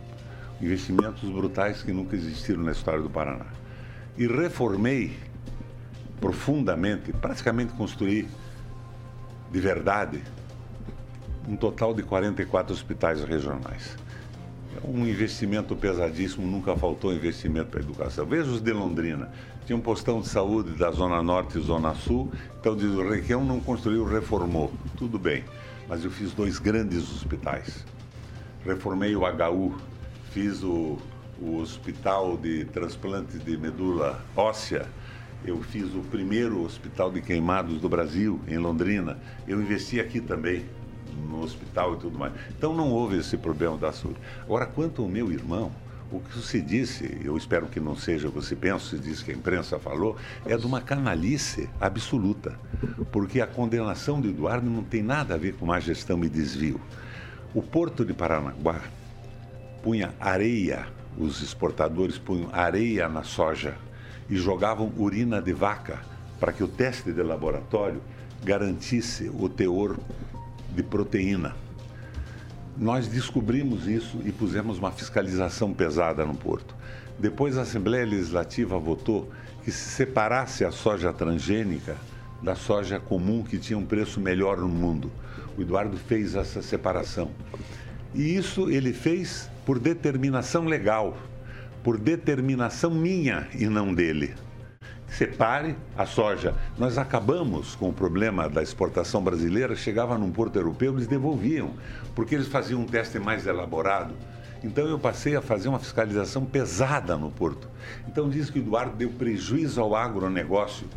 [0.60, 3.46] investimentos brutais que nunca existiram na história do Paraná.
[4.16, 5.16] E reformei
[6.20, 8.28] profundamente, praticamente construí
[9.50, 10.22] de verdade
[11.48, 13.96] um total de 44 hospitais regionais.
[14.76, 18.26] É um investimento pesadíssimo, nunca faltou investimento para a educação.
[18.26, 19.30] Veja os de Londrina.
[19.66, 23.44] Tinha um postão de saúde da Zona Norte e Zona Sul, então diz o Requião
[23.44, 24.72] não construiu, reformou.
[24.96, 25.44] Tudo bem,
[25.88, 27.84] mas eu fiz dois grandes hospitais.
[28.64, 29.74] Reformei o HU,
[30.30, 30.96] fiz o,
[31.40, 34.86] o hospital de transplante de medula óssea,
[35.44, 39.18] eu fiz o primeiro hospital de queimados do Brasil, em Londrina.
[39.48, 40.64] Eu investi aqui também.
[41.28, 42.32] no hospital e tudo mais.
[42.56, 44.18] Então não houve esse problema da saúde.
[44.42, 45.72] Agora, quanto ao meu irmão,
[46.12, 49.24] o que se disse, eu espero que não seja o que se pensa, se disse
[49.24, 52.58] que a imprensa falou, é de uma canalice absoluta.
[53.10, 56.80] Porque a condenação de Eduardo não tem nada a ver com má gestão e desvio.
[57.54, 58.80] O porto de Paranaguá
[59.82, 60.86] punha areia,
[61.18, 63.76] os exportadores punham areia na soja
[64.28, 65.98] e jogavam urina de vaca
[66.38, 68.00] para que o teste de laboratório
[68.42, 69.98] garantisse o teor
[70.74, 71.54] de proteína.
[72.76, 76.74] Nós descobrimos isso e pusemos uma fiscalização pesada no porto.
[77.18, 79.30] Depois a Assembleia Legislativa votou
[79.62, 81.96] que se separasse a soja transgênica
[82.42, 85.12] da soja comum que tinha um preço melhor no mundo.
[85.58, 87.30] O Eduardo fez essa separação.
[88.14, 91.16] E isso ele fez por determinação legal,
[91.85, 94.35] por determinação minha e não dele
[95.06, 96.56] separe a soja.
[96.76, 101.74] Nós acabamos com o problema da exportação brasileira, chegava num porto europeu, eles devolviam,
[102.16, 104.12] porque eles faziam um teste mais elaborado.
[104.64, 107.68] Então eu passei a fazer uma fiscalização pesada no porto.
[108.09, 110.88] Então diz que o Eduardo deu prejuízo ao agronegócio.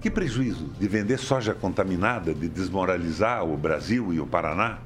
[0.00, 0.70] Que prejuízo?
[0.80, 4.78] De vender soja contaminada, de desmoralizar o Brasil e o Paraná?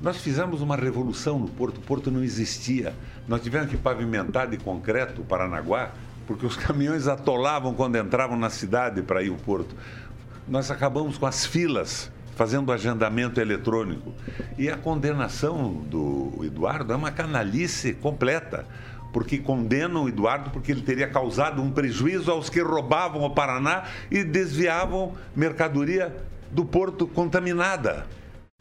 [0.00, 2.94] Nós fizemos uma revolução no porto, o porto não existia.
[3.26, 5.92] Nós tivemos que pavimentar de concreto o Paranaguá
[6.26, 9.74] porque os caminhões atolavam quando entravam na cidade para ir ao porto.
[10.48, 14.12] Nós acabamos com as filas fazendo agendamento eletrônico.
[14.58, 18.66] E a condenação do Eduardo é uma canalice completa,
[19.12, 23.84] porque condenam o Eduardo porque ele teria causado um prejuízo aos que roubavam o Paraná
[24.10, 26.14] e desviavam mercadoria
[26.50, 28.06] do porto contaminada.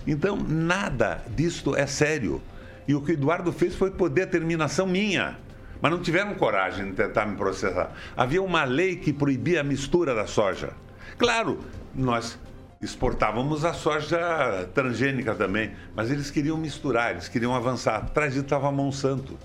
[0.06, 2.42] Então, nada disto é sério.
[2.88, 5.38] E o que o Eduardo fez foi por determinação minha
[5.84, 7.92] mas não tiveram coragem de tentar me processar.
[8.16, 10.70] Havia uma lei que proibia a mistura da soja.
[11.18, 11.60] Claro,
[11.94, 12.40] nós
[12.82, 17.98] exportávamos a soja transgênica também, mas eles queriam misturar, eles queriam avançar.
[17.98, 19.38] Atrás disso estava Monsanto.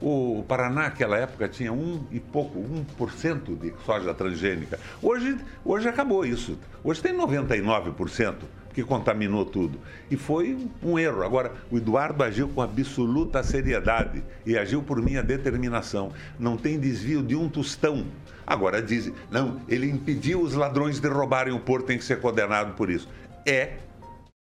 [0.00, 2.58] O Paraná, naquela época, tinha um e pouco,
[2.98, 4.76] 1% de soja transgênica.
[5.00, 6.58] Hoje, hoje acabou isso.
[6.82, 8.34] Hoje tem 99%
[8.80, 9.78] que contaminou tudo.
[10.10, 11.22] E foi um erro.
[11.22, 16.12] Agora, o Eduardo agiu com absoluta seriedade e agiu por minha determinação.
[16.38, 18.06] Não tem desvio de um tostão.
[18.46, 22.74] Agora dizem, não, ele impediu os ladrões de roubarem o porto, tem que ser condenado
[22.74, 23.08] por isso.
[23.46, 23.74] É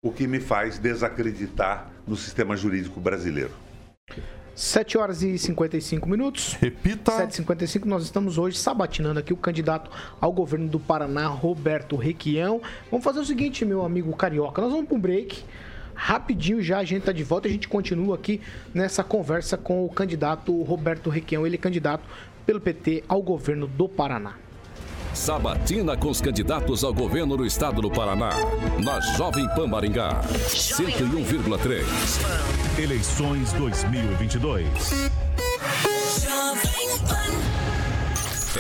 [0.03, 3.51] o que me faz desacreditar no sistema jurídico brasileiro.
[4.55, 6.53] 7 horas e 55 minutos.
[6.53, 7.11] Repita.
[7.11, 12.61] 7h55, nós estamos hoje sabatinando aqui o candidato ao governo do Paraná, Roberto Requião.
[12.89, 15.43] Vamos fazer o seguinte, meu amigo Carioca, nós vamos para um break.
[15.93, 18.41] Rapidinho já a gente tá de volta e a gente continua aqui
[18.73, 22.03] nessa conversa com o candidato Roberto Requião, ele é candidato
[22.45, 24.35] pelo PT ao governo do Paraná.
[25.13, 28.31] Sabatina com os candidatos ao governo do estado do Paraná.
[28.83, 30.21] Na Jovem Pan Maringá.
[30.23, 31.83] 101,3.
[32.81, 35.11] Eleições 2022.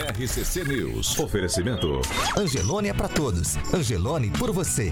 [0.09, 1.17] RCC News.
[1.19, 2.01] Oferecimento.
[2.37, 3.57] Angelone é para todos.
[3.73, 4.91] Angelone por você.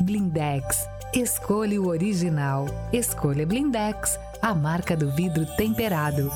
[0.00, 0.86] Blindex.
[1.14, 2.66] Escolha o original.
[2.92, 6.30] Escolha Blindex, a marca do vidro temperado.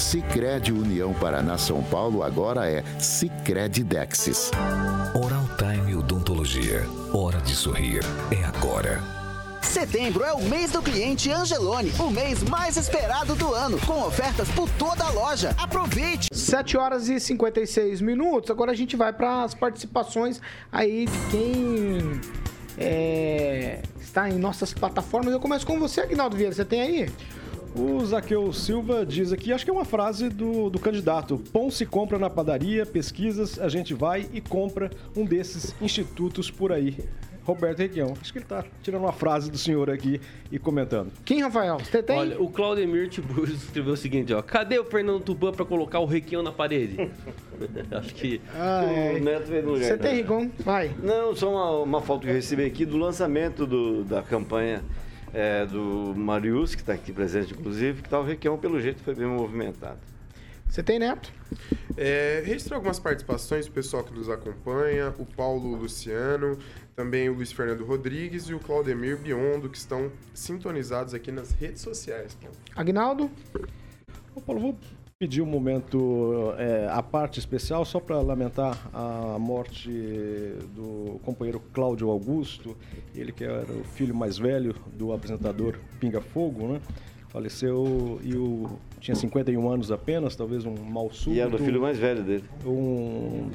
[0.00, 4.50] Sicredi União Paraná São Paulo agora é Sicredi Dexis.
[5.14, 6.86] Oral Time Odontologia.
[7.12, 8.00] Hora de sorrir
[8.32, 9.02] é agora.
[9.60, 14.48] Setembro é o mês do cliente Angelone, o mês mais esperado do ano, com ofertas
[14.48, 15.54] por toda a loja.
[15.58, 16.28] Aproveite!
[16.32, 18.50] 7 horas e 56 minutos.
[18.50, 20.40] Agora a gente vai para as participações
[20.72, 22.20] aí de quem
[22.78, 25.32] é, está em nossas plataformas.
[25.32, 26.54] Eu começo com você, Agnaldo Vieira.
[26.54, 27.10] Você tem aí?
[27.74, 31.86] O Zaqueu Silva diz aqui, acho que é uma frase do, do candidato: Pão se
[31.86, 36.96] compra na padaria, pesquisas, a gente vai e compra um desses institutos por aí.
[37.44, 38.14] Roberto Requião.
[38.20, 40.20] Acho que ele está tirando uma frase do senhor aqui
[40.52, 41.10] e comentando.
[41.24, 41.78] Quem, Rafael?
[41.78, 42.16] Você tem?
[42.16, 44.42] Olha, o Claudemir Tiburcio escreveu o seguinte, ó.
[44.42, 46.96] Cadê o Fernando Tupan para colocar o Requião na parede?
[47.90, 48.40] Acho que...
[48.54, 49.16] Ah, é.
[49.16, 49.86] O Neto veio no lugar.
[49.86, 50.50] Você tem, Rigon?
[50.60, 50.94] Vai.
[51.02, 54.82] Não, só uma, uma foto que eu recebi aqui do lançamento do, da campanha
[55.32, 59.14] é, do Marius, que está aqui presente, inclusive, que está o Requião, pelo jeito, foi
[59.14, 59.98] bem movimentado.
[60.68, 61.32] Você tem, Neto?
[61.96, 66.56] É, algumas participações do pessoal que nos acompanha, o Paulo Luciano,
[66.94, 71.82] também o Luiz Fernando Rodrigues e o Claudemir Biondo, que estão sintonizados aqui nas redes
[71.82, 72.38] sociais.
[72.76, 73.28] Agnaldo?
[74.32, 74.78] Ô, Paulo, vou
[75.20, 79.90] pedir um momento é, à parte especial só para lamentar a morte
[80.74, 82.74] do companheiro Cláudio Augusto,
[83.14, 86.80] ele que era o filho mais velho do apresentador Pinga Fogo, né?
[87.28, 91.36] Faleceu e o, tinha 51 anos apenas, talvez um mal súbito.
[91.36, 92.44] E era o filho mais velho dele.
[92.64, 93.50] Um,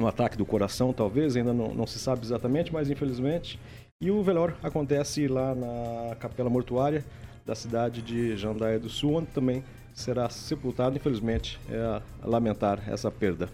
[0.00, 3.60] um ataque do coração, talvez, ainda não, não se sabe exatamente, mas infelizmente
[4.00, 7.04] E o velório acontece lá na Capela Mortuária
[7.44, 9.62] da cidade de Jandaia do Sul, onde também
[9.96, 13.48] será sepultado, infelizmente, é a lamentar essa perda.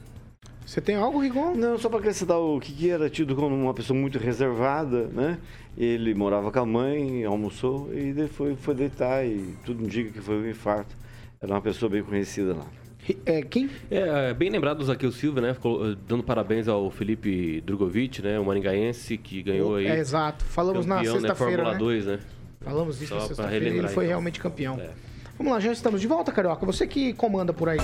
[0.67, 1.55] Você tem algo, Rigon?
[1.55, 5.39] Não, só para acrescentar o que era tido como uma pessoa muito reservada, né?
[5.79, 10.37] Ele morava com a mãe, almoçou e depois foi deitar e tudo indica que foi
[10.37, 10.97] um infarto.
[11.41, 12.67] Era uma pessoa bem conhecida lá.
[13.27, 13.69] É, quem?
[13.91, 15.55] É, bem lembrado do Zaqueu Silva, né?
[15.55, 18.39] Ficou, eh, dando parabéns ao Felipe Drogovic, né?
[18.39, 19.87] O maringaense que ganhou aí.
[19.87, 20.45] É, exato.
[20.45, 21.21] Falamos na campeão, né?
[21.21, 21.79] sexta-feira, Fórmula né?
[21.79, 22.21] 2, né?
[22.61, 23.67] Falamos disso Só na sexta-feira.
[23.67, 24.09] Ele foi então.
[24.09, 24.79] realmente campeão.
[24.79, 24.91] É.
[25.43, 26.65] Vamos lá, já estamos de volta, Carioca.
[26.65, 27.81] Você que comanda por aí.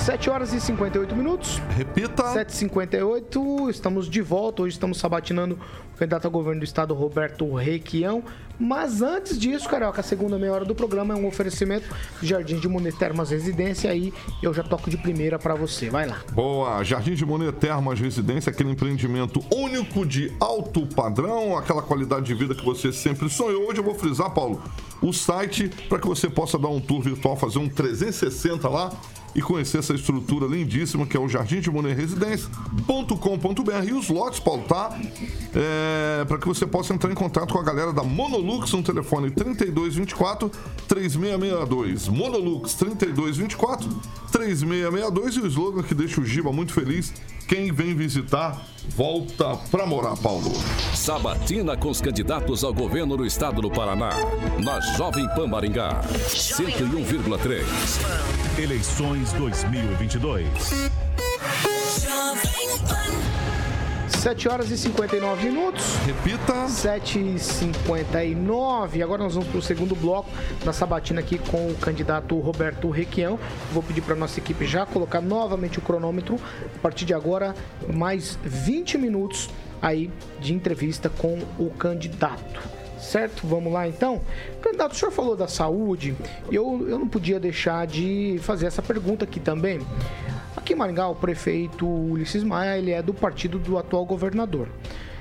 [0.00, 1.60] 7 horas e 58 minutos.
[1.76, 2.22] Repita.
[2.22, 4.62] 7h58, estamos de volta.
[4.62, 5.58] Hoje estamos sabatinando
[5.94, 8.24] o candidato a governo do estado, Roberto Requião.
[8.58, 11.86] Mas antes disso, Carioca, a segunda meia hora do programa é um oferecimento
[12.18, 13.90] do Jardim de Monet Termas Residência.
[13.90, 15.90] Aí eu já toco de primeira para você.
[15.90, 16.22] Vai lá.
[16.32, 22.34] Boa, Jardim de Monet Termas Residência, aquele empreendimento único de alto padrão, aquela qualidade de
[22.34, 23.68] vida que você sempre sonhou.
[23.68, 24.62] Hoje eu vou frisar, Paulo,
[25.02, 28.90] o site para que você possa dar um tour virtual, fazer um 360 lá
[29.34, 34.40] e conhecer essa estrutura lindíssima que é o Jardim de Monet Residência.com.br e os lotes,
[34.40, 34.98] Paulo, tá?
[35.54, 39.30] É, para que você possa entrar em contato com a galera da Monolux no telefone
[39.30, 40.50] 3224
[40.88, 42.08] 3662.
[42.08, 43.88] Monolux 3224
[44.32, 47.12] 3662 e o slogan que deixa o Giba muito feliz.
[47.50, 48.64] Quem vem visitar,
[48.96, 50.52] volta pra morar, Paulo.
[50.94, 54.10] Sabatina com os candidatos ao governo do estado do Paraná.
[54.62, 56.00] Na Jovem Pan Maringá.
[56.28, 57.64] 101,3.
[58.56, 60.90] Eleições 2022.
[64.08, 65.96] 7 horas e 59 minutos.
[66.06, 66.68] Repita.
[66.68, 69.02] 7 e 59.
[69.02, 70.28] Agora nós vamos para o segundo bloco
[70.64, 73.38] da sabatina aqui com o candidato Roberto Requião.
[73.72, 76.38] Vou pedir para nossa equipe já colocar novamente o cronômetro.
[76.76, 77.54] A partir de agora,
[77.92, 79.48] mais 20 minutos
[79.80, 82.79] aí de entrevista com o candidato.
[83.00, 83.46] Certo?
[83.46, 84.20] Vamos lá então?
[84.60, 86.14] Candidato, o senhor falou da saúde
[86.50, 89.80] e eu, eu não podia deixar de fazer essa pergunta aqui também.
[90.56, 94.68] Aqui em Maringá, o prefeito Ulisses Maia, ele é do partido do atual governador.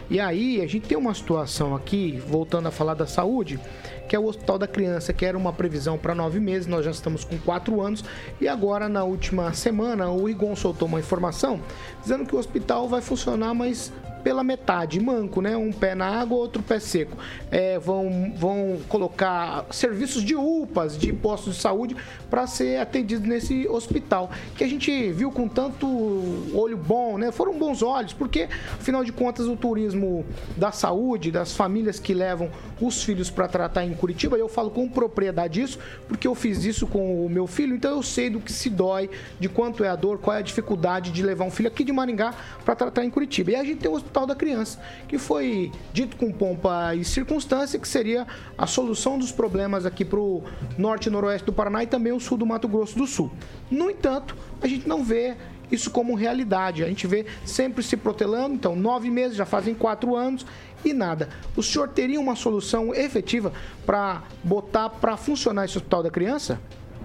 [0.10, 3.60] E aí, a gente tem uma situação aqui, voltando a falar da saúde,
[4.08, 6.89] que é o Hospital da Criança, que era uma previsão para nove meses, nós já
[6.89, 8.04] estamos com quatro anos.
[8.42, 11.62] E agora, na última semana, o Igon soltou uma informação
[12.02, 15.56] dizendo que o hospital vai funcionar, mas pela metade, manco, né?
[15.56, 17.18] Um pé na água, outro pé seco.
[17.52, 21.96] É, vão, vão colocar serviços de UPAs, de postos de saúde,
[22.30, 24.32] para ser atendido nesse hospital.
[24.56, 25.88] Que a gente viu com tanto
[26.54, 27.32] olho bom, né?
[27.32, 32.50] Foram bons olhos, porque, afinal de contas, o turismo da saúde, das famílias que levam
[32.80, 36.88] os filhos para tratar em Curitiba, eu falo com propriedade isso, porque eu fiz isso
[36.88, 39.96] com o meu filho, então eu sei do que se dói, de quanto é a
[39.96, 43.10] dor, qual é a dificuldade de levar um filho aqui de Maringá para tratar em
[43.10, 43.52] Curitiba.
[43.52, 47.80] E a gente tem o Hospital da Criança, que foi dito com pompa e circunstância
[47.80, 48.26] que seria
[48.58, 50.43] a solução dos problemas aqui para o
[50.78, 53.32] norte e noroeste do Paraná e também o sul do Mato Grosso do Sul.
[53.69, 55.38] No entanto, a gente não vê
[55.72, 56.84] isso como realidade.
[56.84, 60.43] A gente vê sempre se protelando, então nove meses, já fazem quatro anos
[60.84, 61.30] e nada.
[61.56, 63.54] O senhor teria uma solução efetiva
[63.86, 66.60] para botar para funcionar esse hospital da criança?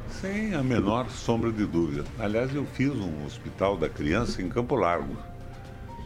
[0.09, 2.05] Sem a menor sombra de dúvida.
[2.19, 5.17] Aliás, eu fiz um hospital da criança em Campo Largo,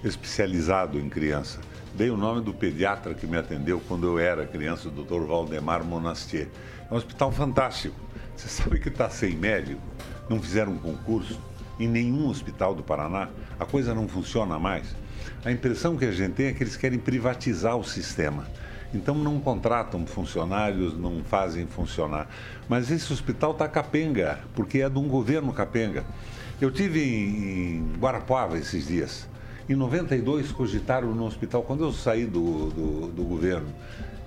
[0.04, 1.60] especializado em criança.
[1.94, 5.26] Dei o nome do pediatra que me atendeu quando eu era criança, o Dr.
[5.26, 6.48] Valdemar Monastier.
[6.90, 7.96] É um hospital fantástico.
[8.36, 9.80] Você sabe que está sem médico?
[10.28, 11.40] Não fizeram um concurso
[11.80, 13.28] em nenhum hospital do Paraná?
[13.58, 14.94] A coisa não funciona mais?
[15.44, 18.46] A impressão que a gente tem é que eles querem privatizar o sistema.
[18.94, 22.28] Então não contratam funcionários, não fazem funcionar.
[22.68, 26.04] Mas esse hospital está capenga, porque é de um governo capenga.
[26.60, 29.28] Eu tive em Guarapuava esses dias.
[29.68, 33.68] Em 92 cogitaram no hospital, quando eu saí do, do, do governo.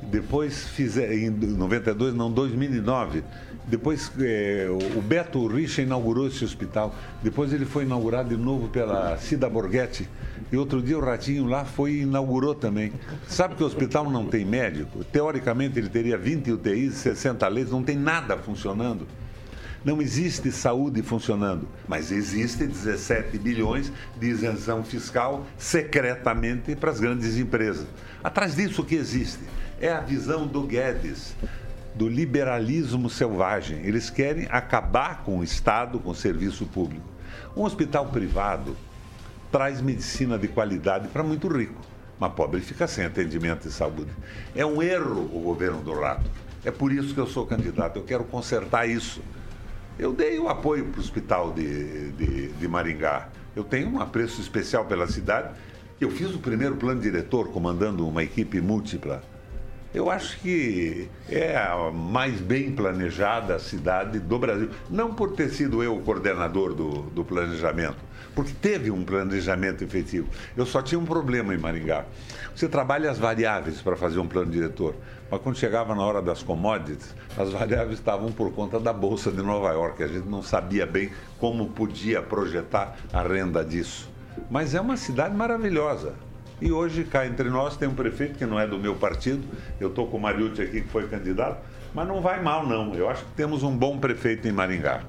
[0.03, 3.23] Depois fizeram, em 92, não, 2009.
[3.67, 6.93] Depois eh, o Beto Richa inaugurou esse hospital.
[7.23, 10.07] Depois ele foi inaugurado de novo pela Cida Borghetti.
[10.51, 12.91] E outro dia o Ratinho lá foi e inaugurou também.
[13.27, 15.03] Sabe que o hospital não tem médico?
[15.05, 19.07] Teoricamente ele teria 20 UTIs, 60 leitos, não tem nada funcionando.
[19.83, 27.35] Não existe saúde funcionando, mas existe 17 bilhões de isenção fiscal secretamente para as grandes
[27.37, 27.87] empresas.
[28.23, 29.39] Atrás disso o que existe
[29.79, 31.35] é a visão do Guedes,
[31.95, 33.79] do liberalismo selvagem.
[33.83, 37.09] Eles querem acabar com o Estado, com o serviço público.
[37.57, 38.77] Um hospital privado
[39.51, 41.81] traz medicina de qualidade para muito rico,
[42.19, 44.11] mas pobre fica sem atendimento de saúde.
[44.55, 46.29] É um erro o governo do Rato.
[46.63, 47.97] É por isso que eu sou candidato.
[47.97, 49.21] Eu quero consertar isso.
[50.01, 53.29] Eu dei o apoio para o hospital de, de, de, Maringá.
[53.55, 55.55] Eu tenho um apreço especial pela cidade
[55.99, 59.21] Eu fiz o primeiro plano diretor comandando uma equipe múltipla.
[59.93, 64.69] Eu acho que é a mais bem planejada cidade do Brasil.
[64.89, 67.97] Não por ter sido eu o coordenador do, do planejamento,
[68.33, 70.29] porque teve um planejamento efetivo.
[70.55, 72.05] Eu só tinha um problema em Maringá.
[72.55, 74.95] Você trabalha as variáveis para fazer um plano diretor,
[75.29, 79.41] mas quando chegava na hora das commodities, as variáveis estavam por conta da Bolsa de
[79.41, 80.01] Nova York.
[80.01, 84.09] A gente não sabia bem como podia projetar a renda disso.
[84.49, 86.13] Mas é uma cidade maravilhosa.
[86.61, 89.43] E hoje, cá entre nós, tem um prefeito que não é do meu partido.
[89.79, 91.59] Eu estou com o Mariucci aqui, que foi candidato.
[91.91, 92.93] Mas não vai mal, não.
[92.93, 95.01] Eu acho que temos um bom prefeito em Maringá.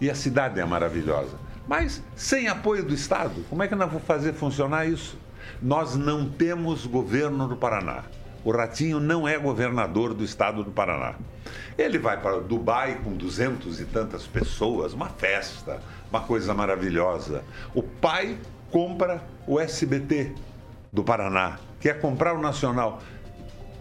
[0.00, 1.36] E a cidade é maravilhosa.
[1.68, 5.16] Mas sem apoio do Estado, como é que nós vamos fazer funcionar isso?
[5.62, 8.02] Nós não temos governo do Paraná.
[8.44, 11.14] O Ratinho não é governador do estado do Paraná.
[11.76, 15.80] Ele vai para Dubai com duzentos e tantas pessoas, uma festa,
[16.10, 17.42] uma coisa maravilhosa.
[17.74, 18.38] O pai
[18.70, 20.32] compra o SBT,
[20.92, 23.02] do Paraná, quer comprar o Nacional.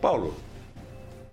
[0.01, 0.36] Paulo,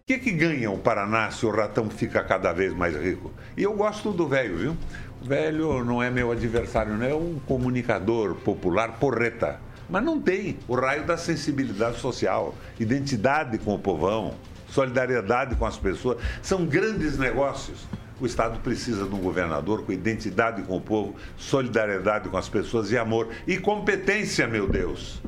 [0.05, 3.33] o que, que ganha o Paraná se o ratão fica cada vez mais rico?
[3.57, 4.77] E eu gosto do velho, viu?
[5.23, 9.59] O velho não é meu adversário, não é um comunicador popular porreta.
[9.89, 14.35] Mas não tem o raio da sensibilidade social, identidade com o povão,
[14.69, 16.19] solidariedade com as pessoas.
[16.43, 17.87] São grandes negócios.
[18.21, 22.91] O Estado precisa de um governador com identidade com o povo, solidariedade com as pessoas
[22.91, 23.29] e amor.
[23.47, 25.23] E competência, meu Deus.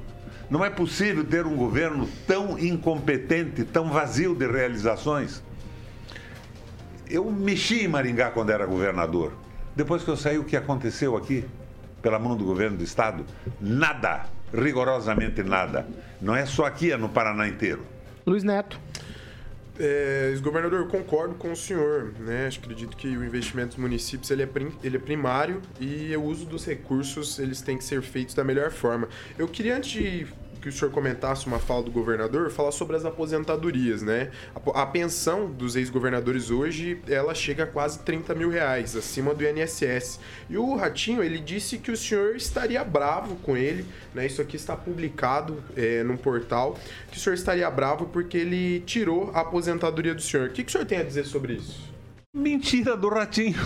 [0.49, 5.43] Não é possível ter um governo tão incompetente, tão vazio de realizações.
[7.09, 9.33] Eu mexi em Maringá quando era governador.
[9.75, 11.45] Depois que eu saí, o que aconteceu aqui,
[12.01, 13.25] pela mão do governo do Estado?
[13.61, 15.87] Nada, rigorosamente nada.
[16.21, 17.85] Não é só aqui, é no Paraná inteiro.
[18.25, 18.81] Luiz Neto.
[19.79, 22.13] É, governador, concordo com o senhor.
[22.19, 22.49] Né?
[22.49, 26.47] Acredito que o investimento dos municípios ele é, prim, ele é primário e o uso
[26.47, 29.09] dos recursos eles têm que ser feitos da melhor forma.
[29.39, 30.27] Eu queria, antes de
[30.61, 34.31] que o senhor comentasse uma fala do governador, falar sobre as aposentadorias, né?
[34.55, 39.45] A, a pensão dos ex-governadores hoje, ela chega a quase 30 mil reais, acima do
[39.45, 40.21] INSS.
[40.49, 43.85] E o Ratinho, ele disse que o senhor estaria bravo com ele,
[44.15, 44.27] né?
[44.27, 46.79] Isso aqui está publicado é, num portal,
[47.11, 50.49] que o senhor estaria bravo porque ele tirou a aposentadoria do senhor.
[50.49, 51.93] O que, que o senhor tem a dizer sobre isso?
[52.35, 53.57] Mentira do Ratinho.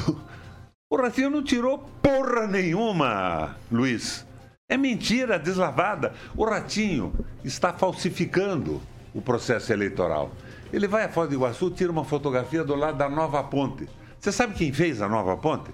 [0.92, 4.26] O Ratinho não tirou porra nenhuma, Luiz.
[4.70, 6.14] É mentira deslavada.
[6.36, 7.12] O Ratinho
[7.42, 8.80] está falsificando
[9.12, 10.30] o processo eleitoral.
[10.72, 13.88] Ele vai a Foz do Iguaçu, tira uma fotografia do lado da nova ponte.
[14.20, 15.72] Você sabe quem fez a nova ponte?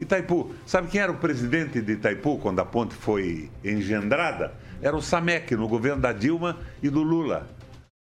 [0.00, 0.54] Itaipu.
[0.64, 4.54] Sabe quem era o presidente de Itaipu quando a ponte foi engendrada?
[4.80, 7.50] Era o Samek, no governo da Dilma e do Lula.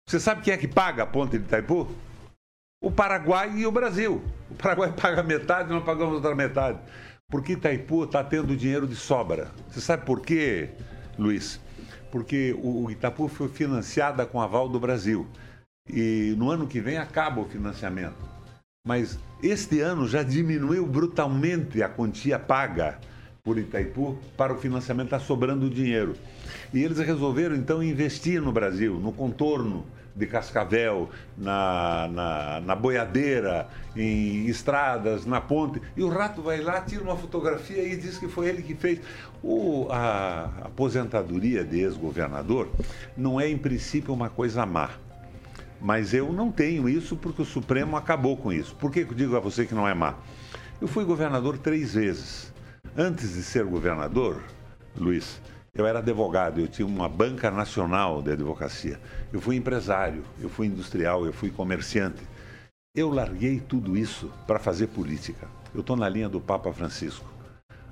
[0.08, 1.90] Você sabe quem é que paga a ponte de Itaipu?
[2.80, 4.22] O Paraguai e o Brasil.
[4.48, 6.78] O Paraguai paga metade, nós pagamos outra metade.
[7.32, 9.50] Porque Itaipu está tendo dinheiro de sobra.
[9.70, 10.68] Você sabe por quê,
[11.18, 11.58] Luiz?
[12.10, 15.26] Porque o Itaipu foi financiada com aval do Brasil.
[15.88, 18.18] E no ano que vem acaba o financiamento.
[18.86, 22.98] Mas este ano já diminuiu brutalmente a quantia paga
[23.42, 26.14] por Itaipu para o financiamento, está sobrando dinheiro.
[26.74, 33.68] E eles resolveram então investir no Brasil, no contorno de Cascavel, na, na, na, boiadeira,
[33.96, 35.80] em estradas, na ponte.
[35.96, 39.00] E o rato vai lá, tira uma fotografia e diz que foi ele que fez.
[39.42, 42.68] O, a aposentadoria de ex-governador
[43.16, 44.90] não é, em princípio, uma coisa má.
[45.80, 48.74] Mas eu não tenho isso porque o Supremo acabou com isso.
[48.76, 50.14] Por que eu digo a você que não é má?
[50.80, 52.52] Eu fui governador três vezes.
[52.96, 54.42] Antes de ser governador,
[54.96, 55.40] Luiz,
[55.74, 59.00] eu era advogado, eu tinha uma banca nacional de advocacia.
[59.32, 62.22] Eu fui empresário, eu fui industrial, eu fui comerciante.
[62.94, 65.48] Eu larguei tudo isso para fazer política.
[65.74, 67.26] Eu estou na linha do Papa Francisco.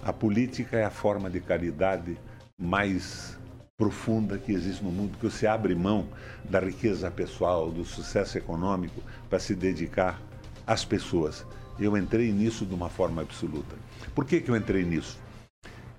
[0.03, 2.19] A política é a forma de caridade
[2.59, 3.39] mais
[3.79, 6.07] profunda que existe no mundo, que você abre mão
[6.45, 9.01] da riqueza pessoal, do sucesso econômico,
[9.31, 10.21] para se dedicar
[10.67, 11.47] às pessoas.
[11.79, 13.75] Eu entrei nisso de uma forma absoluta.
[14.15, 15.19] Por que, que eu entrei nisso?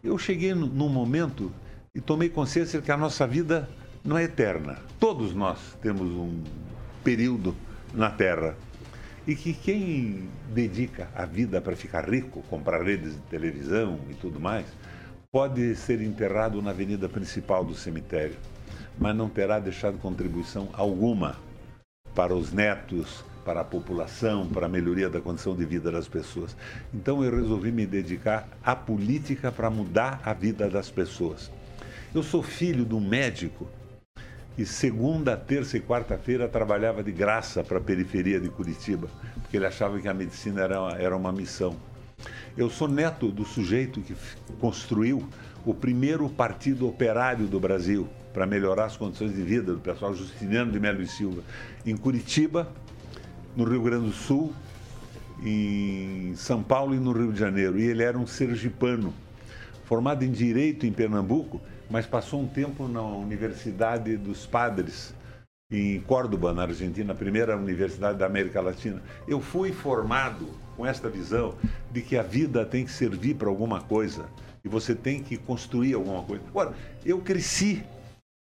[0.04, 1.52] Eu cheguei num momento
[1.94, 3.68] e tomei consciência de que a nossa vida
[4.04, 4.80] não é eterna.
[5.00, 6.42] Todos nós temos um
[7.04, 7.56] período
[7.94, 8.56] na Terra.
[9.28, 14.40] E que quem dedica a vida para ficar rico, comprar redes de televisão e tudo
[14.40, 14.66] mais,
[15.32, 18.36] pode ser enterrado na avenida principal do cemitério,
[18.98, 21.38] mas não terá deixado contribuição alguma
[22.16, 26.56] para os netos, para a população, para a melhoria da condição de vida das pessoas.
[26.94, 31.52] Então eu resolvi me dedicar à política para mudar a vida das pessoas.
[32.14, 33.66] Eu sou filho de um médico
[34.58, 39.66] que segunda, terça e quarta-feira trabalhava de graça para a periferia de Curitiba, porque ele
[39.66, 41.74] achava que a medicina era, era uma missão.
[42.58, 44.14] Eu sou neto do sujeito que
[44.60, 45.26] construiu
[45.66, 50.70] o primeiro partido operário do Brasil para melhorar as condições de vida do pessoal, Justiniano
[50.70, 51.42] de Melo e Silva,
[51.86, 52.70] em Curitiba,
[53.56, 54.54] no Rio Grande do Sul,
[55.42, 57.80] em São Paulo e no Rio de Janeiro.
[57.80, 59.14] E ele era um sergipano,
[59.86, 65.14] formado em Direito em Pernambuco, mas passou um tempo na Universidade dos Padres,
[65.70, 69.02] em Córdoba, na Argentina, a primeira universidade da América Latina.
[69.28, 71.56] Eu fui formado com esta visão
[71.92, 74.26] de que a vida tem que servir para alguma coisa
[74.64, 76.44] e você tem que construir alguma coisa.
[76.48, 76.74] Agora,
[77.06, 77.84] eu cresci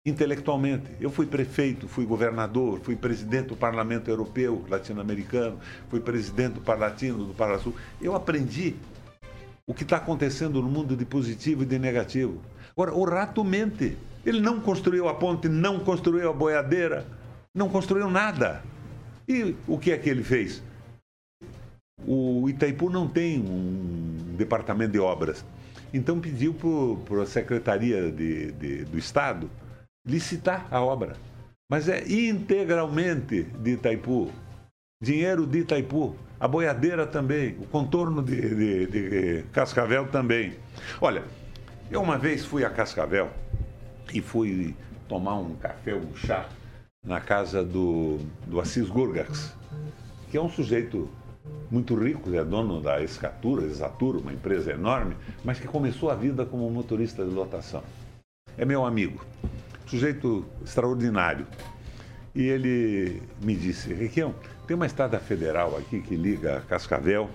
[0.05, 0.91] intelectualmente.
[1.01, 7.25] Eu fui prefeito, fui governador, fui presidente do Parlamento Europeu Latino-Americano, fui presidente do Parlatino,
[7.25, 7.75] do Parasul.
[8.01, 8.75] Eu aprendi
[9.67, 12.41] o que está acontecendo no mundo de positivo e de negativo.
[12.79, 13.99] Agora, o rato mente.
[14.25, 17.05] Ele não construiu a ponte, não construiu a boiadeira,
[17.53, 18.63] não construiu nada.
[19.27, 20.63] E o que é que ele fez?
[22.07, 25.45] O Itaipu não tem um departamento de obras.
[25.93, 26.55] Então pediu
[27.05, 29.51] para a Secretaria de, de, do Estado
[30.07, 31.17] licitar a obra.
[31.69, 34.31] Mas é integralmente de Itaipu.
[35.03, 36.15] Dinheiro de Itaipu.
[36.39, 37.57] A boiadeira também.
[37.59, 40.55] O contorno de, de, Cascavel também.
[41.01, 41.25] Olha,
[41.91, 43.31] eu uma vez fui a Cascavel
[44.13, 44.75] e fui
[45.09, 46.49] tomar um café, um chá,
[47.05, 49.55] na casa do, do Assis Gurgax,
[50.31, 51.09] que é um sujeito
[51.71, 56.45] muito rico, é dono da Escatura, Exatura, uma empresa enorme, mas que começou a vida
[56.45, 57.83] como motorista de lotação.
[58.57, 59.25] É meu amigo,
[59.87, 61.47] sujeito extraordinário.
[62.35, 64.35] E ele me disse, Requião,
[64.67, 67.31] tem uma estrada federal aqui que liga Cascavel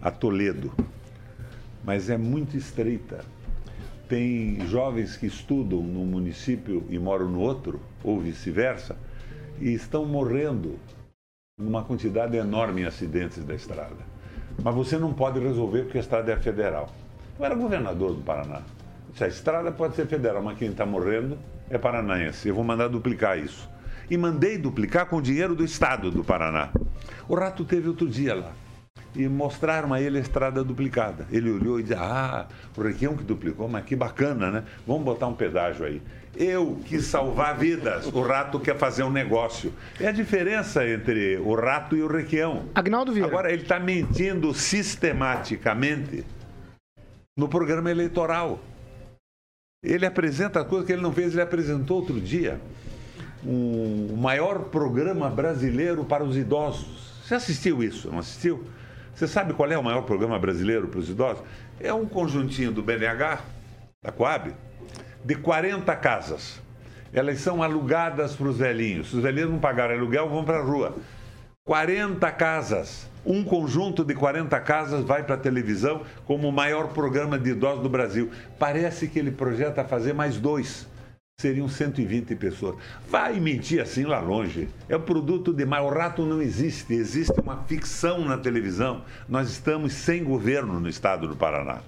[0.00, 0.72] a Toledo,
[1.84, 3.24] mas é muito estreita.
[4.08, 8.96] Tem jovens que estudam num município e moram no outro, ou vice-versa,
[9.60, 10.78] e estão morrendo
[11.58, 14.14] numa quantidade enorme em acidentes da estrada.
[14.62, 16.92] Mas você não pode resolver porque a estrada é federal.
[17.38, 18.62] Eu era governador do Paraná.
[19.14, 21.38] Se a estrada pode ser federal, mas quem está morrendo
[21.70, 22.48] é paranaense.
[22.48, 23.68] Eu vou mandar duplicar isso.
[24.10, 26.70] E mandei duplicar com o dinheiro do Estado do Paraná.
[27.28, 28.52] O rato teve outro dia lá.
[29.14, 31.26] E mostraram a ele a estrada duplicada.
[31.30, 32.46] Ele olhou e disse: Ah,
[32.76, 34.64] o Requião que duplicou, mas que bacana, né?
[34.86, 36.02] Vamos botar um pedágio aí.
[36.36, 39.72] Eu quis salvar vidas, o rato quer fazer um negócio.
[40.00, 42.64] É a diferença entre o rato e o Requião.
[42.74, 43.30] Agnaldo Vieira.
[43.30, 46.24] Agora, ele está mentindo sistematicamente
[47.36, 48.58] no programa eleitoral.
[49.84, 52.60] Ele apresenta coisas que ele não fez, ele apresentou outro dia
[53.46, 57.22] um, o maior programa brasileiro para os idosos.
[57.24, 58.10] Você assistiu isso?
[58.10, 58.66] Não assistiu?
[59.14, 61.44] Você sabe qual é o maior programa brasileiro para os idosos?
[61.78, 63.38] É um conjuntinho do BNH,
[64.02, 64.52] da Coab,
[65.24, 66.60] de 40 casas.
[67.12, 69.10] Elas são alugadas para os velhinhos.
[69.10, 70.96] Se os velhinhos não pagarem aluguel, vão para a rua.
[71.64, 73.08] 40 casas.
[73.24, 77.84] Um conjunto de 40 casas vai para a televisão como o maior programa de idosos
[77.84, 78.30] do Brasil.
[78.58, 80.88] Parece que ele projeta fazer mais dois.
[81.40, 82.76] Seriam 120 pessoas.
[83.10, 84.68] Vai mentir assim lá longe.
[84.88, 85.84] É o produto de mais.
[85.84, 86.94] O rato não existe.
[86.94, 89.02] Existe uma ficção na televisão.
[89.28, 91.80] Nós estamos sem governo no estado do Paraná.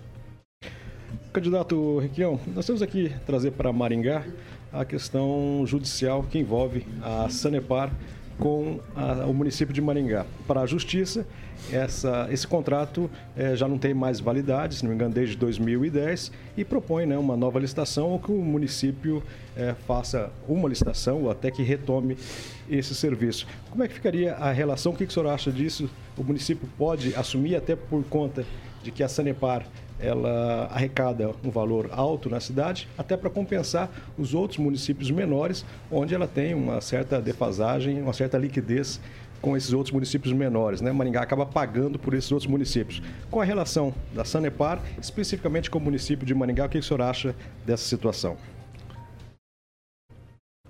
[1.33, 4.25] Candidato Requião, nós temos aqui trazer para Maringá
[4.73, 7.93] a questão judicial que envolve a Sanepar
[8.39, 10.27] com a, o município de Maringá.
[10.47, 11.27] Para a Justiça,
[11.73, 16.31] essa, esse contrato eh, já não tem mais validade, se não me engano, desde 2010,
[16.57, 19.23] e propõe né, uma nova licitação ou que o município
[19.57, 22.17] eh, faça uma licitação ou até que retome
[22.69, 23.47] esse serviço.
[23.71, 24.93] Como é que ficaria a relação?
[24.93, 25.89] O que, que o senhor acha disso?
[26.17, 28.45] O município pode assumir, até por conta
[28.83, 29.67] de que a Sanepar
[29.99, 36.15] ela arrecada um valor alto na cidade, até para compensar os outros municípios menores, onde
[36.15, 39.01] ela tem uma certa defasagem, uma certa liquidez
[39.41, 40.81] com esses outros municípios menores.
[40.81, 40.93] Né?
[40.93, 43.03] Maringá acaba pagando por esses outros municípios.
[43.31, 47.03] Com a relação da Sanepar, especificamente com o município de Maringá, o que o senhor
[47.03, 47.35] acha
[47.65, 48.37] dessa situação?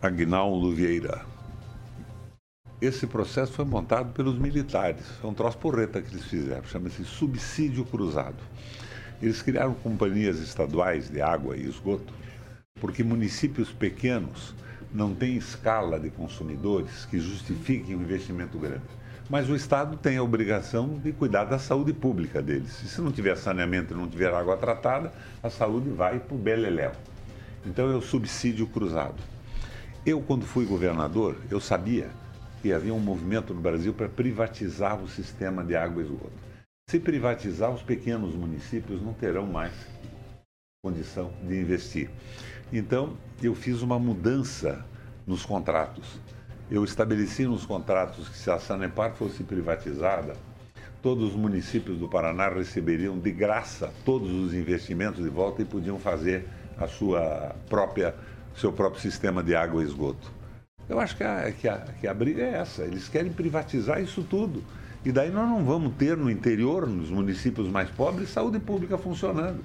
[0.00, 1.24] Agnaldo Vieira.
[2.80, 5.02] Esse processo foi montado pelos militares.
[5.24, 6.64] É um troço porreta que eles fizeram.
[6.64, 8.36] Chama-se subsídio cruzado.
[9.20, 12.12] Eles criaram companhias estaduais de água e esgoto,
[12.80, 14.54] porque municípios pequenos
[14.92, 18.84] não têm escala de consumidores que justifiquem um investimento grande.
[19.28, 22.80] Mas o Estado tem a obrigação de cuidar da saúde pública deles.
[22.82, 25.12] E se não tiver saneamento e não tiver água tratada,
[25.42, 26.92] a saúde vai para o beleléu.
[27.64, 29.20] Então é o subsídio cruzado.
[30.04, 32.08] Eu, quando fui governador, eu sabia
[32.62, 36.45] que havia um movimento no Brasil para privatizar o sistema de água e esgoto.
[36.88, 39.72] Se privatizar, os pequenos municípios não terão mais
[40.80, 42.08] condição de investir.
[42.72, 44.86] Então, eu fiz uma mudança
[45.26, 46.20] nos contratos.
[46.70, 50.34] Eu estabeleci nos contratos que se a Sanepar fosse privatizada,
[51.02, 55.98] todos os municípios do Paraná receberiam de graça todos os investimentos de volta e podiam
[55.98, 56.46] fazer
[56.78, 58.14] a sua própria,
[58.54, 60.30] seu próprio sistema de água e esgoto.
[60.88, 62.84] Eu acho que a, que, a, que a briga é essa.
[62.84, 64.62] Eles querem privatizar isso tudo.
[65.04, 69.62] E daí nós não vamos ter no interior, nos municípios mais pobres, saúde pública funcionando.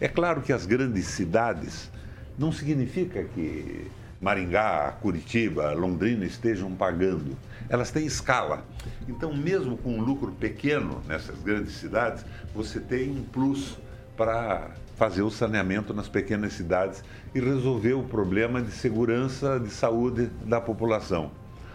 [0.00, 1.90] É claro que as grandes cidades
[2.38, 7.36] não significa que Maringá, Curitiba, Londrina estejam pagando.
[7.68, 8.64] Elas têm escala.
[9.08, 12.24] Então, mesmo com um lucro pequeno nessas grandes cidades,
[12.54, 13.76] você tem um plus
[14.16, 17.04] para fazer o saneamento nas pequenas cidades
[17.34, 21.30] e resolver o problema de segurança, de saúde da população.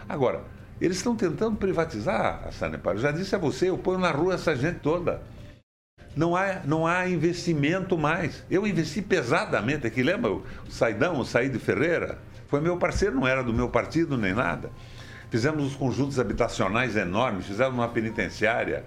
[0.08, 0.42] Agora,
[0.84, 2.96] eles estão tentando privatizar a Sanepar.
[2.96, 5.22] Eu já disse a você, eu ponho na rua essa gente toda.
[6.16, 8.44] Não há, não há investimento mais.
[8.50, 12.18] Eu investi pesadamente aqui, lembra o Saidão, o Saíde Ferreira?
[12.48, 14.70] Foi meu parceiro, não era do meu partido nem nada.
[15.30, 18.84] Fizemos os conjuntos habitacionais enormes, fizemos uma penitenciária,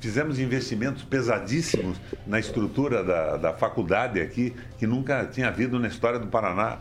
[0.00, 6.18] fizemos investimentos pesadíssimos na estrutura da, da faculdade aqui, que nunca tinha havido na história
[6.18, 6.78] do Paraná.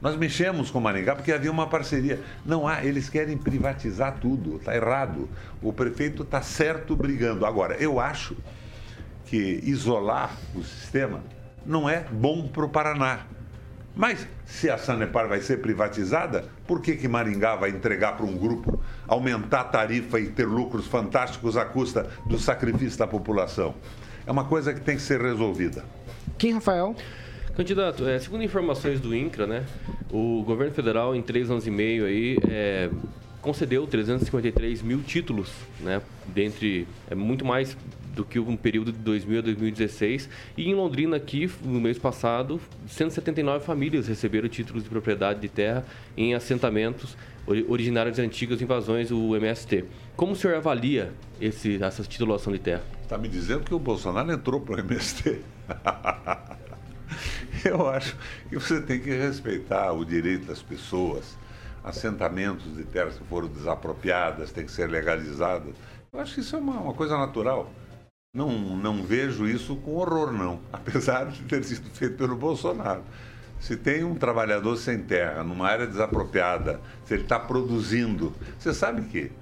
[0.00, 2.20] Nós mexemos com Maringá porque havia uma parceria.
[2.44, 5.28] Não há, eles querem privatizar tudo, está errado.
[5.62, 7.46] O prefeito está certo brigando.
[7.46, 8.36] Agora, eu acho
[9.24, 11.22] que isolar o sistema
[11.64, 13.20] não é bom para o Paraná.
[13.94, 18.36] Mas se a Sanepar vai ser privatizada, por que, que Maringá vai entregar para um
[18.36, 18.78] grupo,
[19.08, 23.74] aumentar a tarifa e ter lucros fantásticos à custa do sacrifício da população?
[24.26, 25.82] É uma coisa que tem que ser resolvida.
[26.36, 26.94] Quem, Rafael?
[27.56, 29.64] Candidato, é, segundo informações do INCRA, né,
[30.10, 32.90] o governo federal, em três anos e meio, aí, é,
[33.40, 35.50] concedeu 353 mil títulos,
[35.80, 37.74] né, dentre é, muito mais
[38.14, 40.28] do que um período de 2000 a 2016.
[40.54, 45.82] E em Londrina, aqui, no mês passado, 179 famílias receberam títulos de propriedade de terra
[46.14, 47.16] em assentamentos
[47.68, 49.84] originários de antigas invasões, o MST.
[50.14, 52.82] Como o senhor avalia esse, essa titulação de terra?
[53.02, 55.40] Está me dizendo que o Bolsonaro entrou para o MST.
[57.64, 58.16] Eu acho
[58.48, 61.36] que você tem que respeitar o direito das pessoas.
[61.82, 65.74] Assentamentos de terras que foram desapropriadas têm que ser legalizados.
[66.12, 67.70] Eu acho que isso é uma, uma coisa natural.
[68.34, 73.02] Não, não vejo isso com horror, não, apesar de ter sido feito pelo Bolsonaro.
[73.60, 79.02] Se tem um trabalhador sem terra, numa área desapropriada, se ele está produzindo, você sabe
[79.02, 79.32] que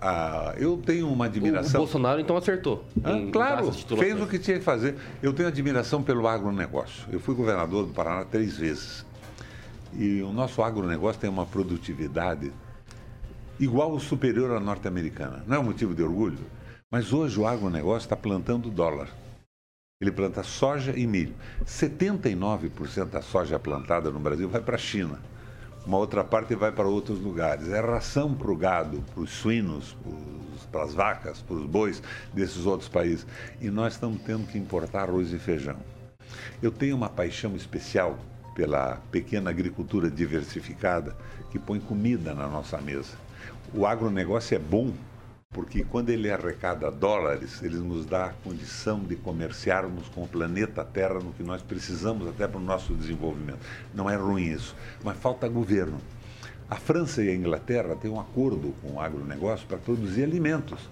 [0.00, 1.80] ah, eu tenho uma admiração.
[1.80, 2.84] O Bolsonaro então acertou.
[3.02, 4.96] Ah, claro, fez o que tinha que fazer.
[5.22, 7.06] Eu tenho admiração pelo agronegócio.
[7.10, 9.04] Eu fui governador do Paraná três vezes.
[9.92, 12.52] E o nosso agronegócio tem uma produtividade
[13.58, 15.44] igual ou superior à norte-americana.
[15.46, 16.38] Não é um motivo de orgulho?
[16.90, 19.08] Mas hoje o agronegócio está plantando dólar.
[20.00, 21.34] Ele planta soja e milho.
[21.64, 25.18] 79% da soja plantada no Brasil vai para a China.
[25.86, 27.68] Uma outra parte vai para outros lugares.
[27.68, 29.96] É ração para o gado, para os suínos,
[30.72, 33.26] para as vacas, para os bois desses outros países.
[33.60, 35.76] E nós estamos tendo que importar arroz e feijão.
[36.62, 38.18] Eu tenho uma paixão especial
[38.54, 41.14] pela pequena agricultura diversificada
[41.50, 43.16] que põe comida na nossa mesa.
[43.74, 44.92] O agronegócio é bom
[45.54, 50.84] porque quando ele arrecada dólares, ele nos dá a condição de comerciarmos com o planeta
[50.84, 53.60] Terra no que nós precisamos até para o nosso desenvolvimento.
[53.94, 54.74] Não é ruim isso,
[55.04, 55.98] mas falta governo.
[56.68, 60.90] A França e a Inglaterra têm um acordo com o agronegócio para produzir alimentos.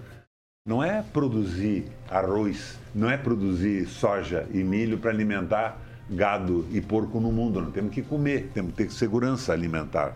[0.65, 5.77] Não é produzir arroz, não é produzir soja e milho para alimentar
[6.09, 7.61] gado e porco no mundo.
[7.61, 10.15] Não temos que comer, temos que ter segurança alimentar.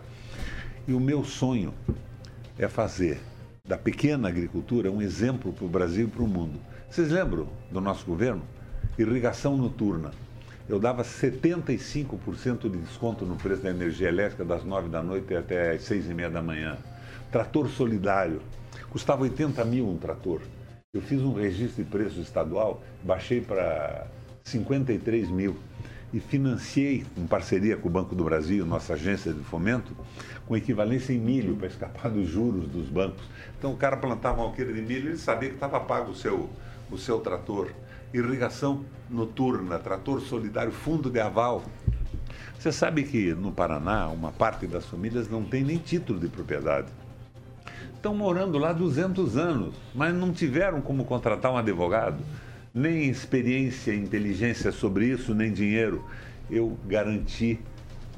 [0.87, 1.73] E o meu sonho
[2.57, 3.19] é fazer
[3.67, 6.57] da pequena agricultura um exemplo para o Brasil e para o mundo.
[6.89, 8.41] Vocês lembram do nosso governo?
[8.97, 10.11] Irrigação noturna.
[10.69, 15.71] Eu dava 75% de desconto no preço da energia elétrica das 9 da noite até
[15.71, 16.77] as 6 e meia da manhã.
[17.29, 18.41] Trator solidário.
[18.89, 20.41] Custava 80 mil um trator.
[20.93, 24.07] Eu fiz um registro de preço estadual, baixei para
[24.45, 25.57] 53 mil
[26.13, 29.95] e financiei, em parceria com o Banco do Brasil, nossa agência de fomento,
[30.45, 33.23] com equivalência em milho para escapar dos juros dos bancos.
[33.57, 36.49] Então o cara plantava uma alqueira de milho, ele sabia que estava pago o seu,
[36.89, 37.71] o seu trator.
[38.13, 41.63] Irrigação noturna, trator solidário, fundo de aval.
[42.57, 46.87] Você sabe que no Paraná, uma parte das famílias não tem nem título de propriedade.
[47.93, 52.23] Estão morando lá 200 anos, mas não tiveram como contratar um advogado
[52.77, 56.05] nem experiência inteligência sobre isso, nem dinheiro.
[56.49, 57.59] Eu garanti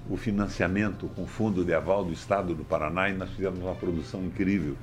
[0.09, 4.21] o financiamento com fundo de aval do Estado do Paraná e nós fizemos uma produção
[4.25, 4.75] incrível.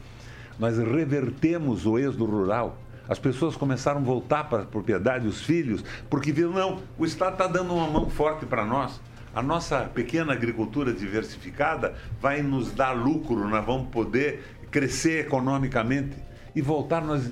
[0.58, 2.78] Nós revertemos o êxodo rural.
[3.06, 7.34] As pessoas começaram a voltar para a propriedade, os filhos, porque viram, não, o Estado
[7.34, 8.98] está dando uma mão forte para nós.
[9.34, 16.16] A nossa pequena agricultura diversificada vai nos dar lucro, nós vamos poder crescer economicamente
[16.54, 17.04] e voltar.
[17.04, 17.30] Nós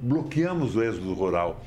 [0.00, 1.62] bloqueamos o êxodo rural.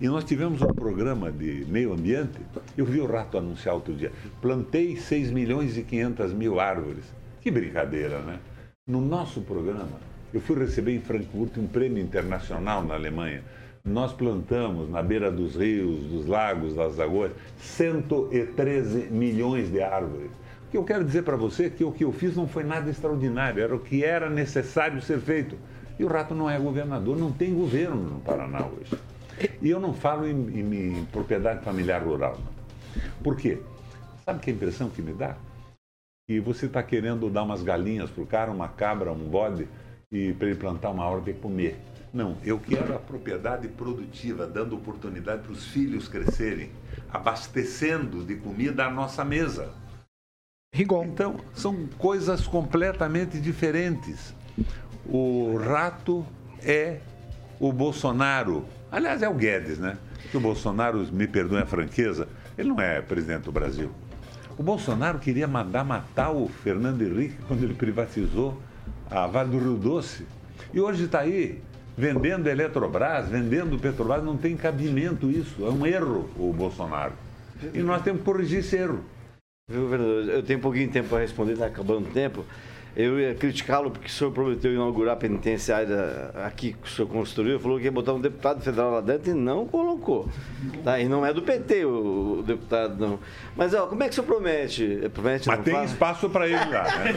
[0.00, 2.38] E nós tivemos um programa de meio ambiente.
[2.76, 4.12] Eu vi o rato anunciar outro dia.
[4.42, 7.04] Plantei 6 milhões e 500 mil árvores.
[7.40, 8.38] Que brincadeira, né?
[8.86, 9.98] No nosso programa,
[10.34, 13.42] eu fui receber em Frankfurt um prêmio internacional na Alemanha.
[13.84, 20.30] Nós plantamos na beira dos rios, dos lagos, das lagoas, 113 milhões de árvores.
[20.66, 22.64] O que eu quero dizer para você é que o que eu fiz não foi
[22.64, 25.56] nada extraordinário, era o que era necessário ser feito.
[25.98, 28.94] E o rato não é governador, não tem governo no Paraná hoje.
[29.60, 32.38] E eu não falo em, em, em propriedade familiar rural.
[32.38, 33.02] Não.
[33.22, 33.60] Por quê?
[34.24, 35.36] Sabe que a impressão que me dá?
[36.26, 39.68] Que você está querendo dar umas galinhas para o cara, uma cabra, um bode,
[40.10, 41.78] e para ele plantar uma hora de comer.
[42.12, 46.70] Não, eu quero a propriedade produtiva, dando oportunidade para os filhos crescerem,
[47.10, 49.72] abastecendo de comida a nossa mesa.
[50.74, 51.04] Rigon.
[51.04, 54.34] Então, são coisas completamente diferentes.
[55.08, 56.26] O rato
[56.62, 56.98] é
[57.60, 58.64] o Bolsonaro.
[58.90, 59.96] Aliás, é o Guedes, né?
[60.30, 63.90] Que o Bolsonaro, me perdoe a franqueza, ele não é presidente do Brasil.
[64.58, 68.60] O Bolsonaro queria mandar matar o Fernando Henrique quando ele privatizou
[69.10, 70.26] a Vale do Rio Doce.
[70.72, 71.62] E hoje está aí
[71.96, 75.64] vendendo Eletrobras, vendendo Petrobras, não tem cabimento isso.
[75.64, 77.12] É um erro o Bolsonaro.
[77.72, 79.00] E nós temos que corrigir esse erro.
[79.68, 80.28] Viu, vereador?
[80.28, 82.44] Eu tenho um pouquinho de tempo para responder, está acabando o tempo.
[82.96, 87.60] Eu ia criticá-lo porque o senhor prometeu inaugurar a penitenciária aqui que o senhor construiu.
[87.60, 90.26] Falou que ia botar um deputado federal lá dentro e não colocou.
[90.82, 90.98] Tá?
[90.98, 93.18] E não é do PT o, o deputado, não.
[93.54, 95.10] Mas, ó, como é que o senhor promete?
[95.12, 95.84] promete Mas tem fala?
[95.84, 97.12] espaço para ele lá, né?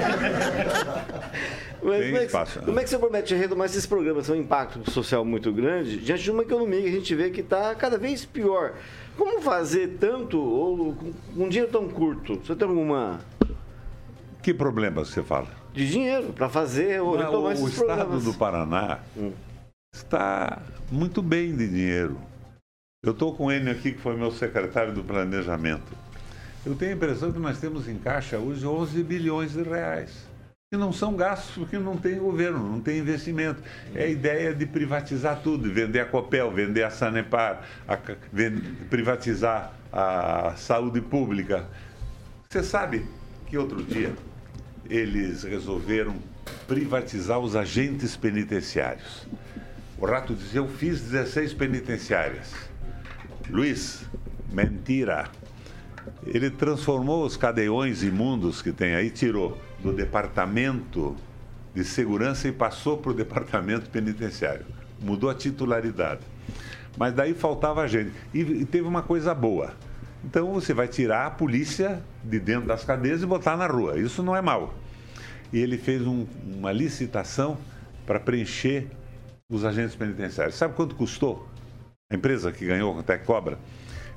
[1.80, 2.66] Tem como, é que, espaço, né?
[2.66, 4.28] como é que você promete retomar esses programas?
[4.28, 7.40] Tem um impacto social muito grande diante de uma economia que a gente vê que
[7.40, 8.74] está cada vez pior.
[9.18, 12.36] Como fazer tanto ou com um dinheiro tão curto?
[12.44, 13.22] Você tem alguma
[14.42, 15.59] Que problema você fala?
[15.74, 18.24] De dinheiro para fazer ou Não, o esses estado programas?
[18.24, 19.32] do Paraná Hum.
[19.94, 20.62] está
[20.92, 22.20] muito bem de dinheiro.
[23.04, 25.96] Eu estou com ele aqui, que foi meu secretário do Planejamento.
[26.66, 30.28] Eu tenho a impressão que nós temos em caixa hoje 11 bilhões de reais.
[30.72, 33.64] Que não são gastos porque não tem governo, não tem investimento.
[33.96, 37.98] É a ideia de privatizar tudo, vender a Copel, vender a Sanepar, a
[38.90, 41.66] privatizar a saúde pública.
[42.50, 43.06] Você sabe
[43.48, 44.14] que outro dia
[44.90, 46.16] eles resolveram
[46.68, 49.28] privatizar os agentes penitenciários.
[49.98, 52.54] O Rato diz: Eu fiz 16 penitenciárias.
[53.50, 54.06] Luiz,
[54.52, 55.30] mentira.
[56.26, 61.16] Ele transformou os cadeiões imundos que tem aí, tirou do departamento
[61.74, 64.66] de segurança e passou para o departamento penitenciário.
[65.02, 66.22] Mudou a titularidade.
[66.98, 68.12] Mas daí faltava gente.
[68.34, 69.74] E teve uma coisa boa.
[70.24, 73.98] Então você vai tirar a polícia de dentro das cadeias e botar na rua.
[74.00, 74.74] Isso não é mal.
[75.52, 77.58] E ele fez um- uma licitação
[78.06, 78.88] para preencher
[79.50, 80.56] os agentes penitenciários.
[80.56, 81.48] Sabe quanto custou?
[82.12, 83.58] A empresa que ganhou, até cobra?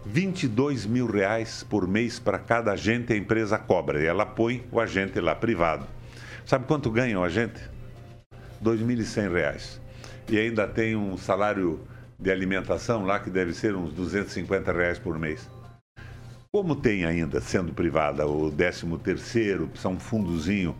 [0.04, 4.02] 22 mil reais por mês para cada agente a empresa cobra.
[4.02, 5.86] E ela põe o agente lá, privado.
[6.44, 7.60] Sabe quanto ganha o agente?
[8.60, 9.80] 2.100 reais.
[10.28, 11.80] E ainda tem um salário
[12.18, 15.48] de alimentação lá que deve ser uns 250 reais por mês.
[16.54, 20.76] Como tem ainda, sendo privada, o 13 terceiro, precisa um fundozinho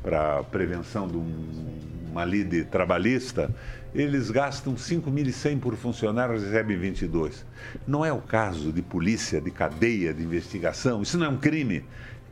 [0.00, 1.80] para prevenção de um-
[2.12, 3.52] uma lide trabalhista,
[3.92, 7.44] eles gastam 5.100 por funcionário, recebem 22.
[7.88, 11.84] Não é o caso de polícia, de cadeia, de investigação, isso não é um crime.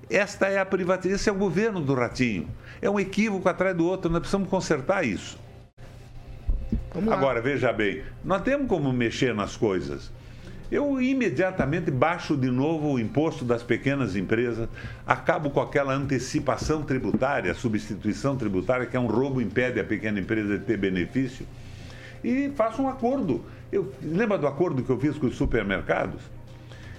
[0.09, 2.49] Esta é a privatização, esse é o governo do Ratinho.
[2.81, 5.37] É um equívoco atrás do outro, nós precisamos consertar isso.
[7.13, 10.13] Agora, veja bem, nós temos como mexer nas coisas.
[10.73, 14.69] Eu imediatamente baixo de novo o imposto das pequenas empresas,
[15.07, 20.59] acabo com aquela antecipação tributária, substituição tributária, que é um roubo, impede a pequena empresa
[20.59, 21.47] de ter benefício,
[22.23, 23.45] e faço um acordo.
[23.71, 26.23] Eu, lembra do acordo que eu fiz com os supermercados?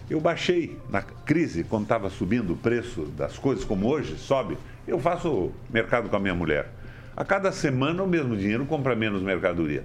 [0.08, 4.56] Eu baixei na crise, quando estava subindo o preço das coisas, como hoje, sobe.
[4.88, 6.70] Eu faço mercado com a minha mulher.
[7.18, 9.84] A cada semana o mesmo dinheiro compra menos mercadoria.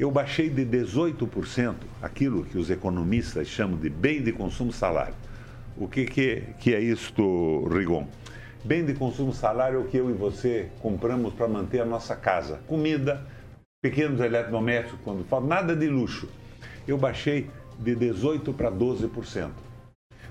[0.00, 5.12] Eu baixei de 18% aquilo que os economistas chamam de bem de consumo salário.
[5.76, 8.08] O que, que, que é isto, Rigon?
[8.64, 12.16] Bem de consumo salário é o que eu e você compramos para manter a nossa
[12.16, 12.60] casa.
[12.66, 13.26] Comida,
[13.82, 16.30] pequenos eletrodomésticos, quando falo, nada de luxo.
[16.88, 19.50] Eu baixei de 18% para 12%.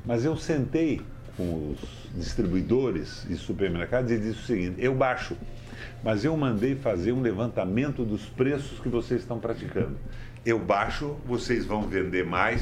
[0.03, 0.99] Mas eu sentei
[1.38, 5.38] com os distribuidores e supermercados e disse o seguinte: eu baixo,
[6.04, 9.98] mas eu mandei fazer um levantamento dos preços que vocês estão praticando.
[10.46, 12.62] Eu baixo, vocês vão vender mais,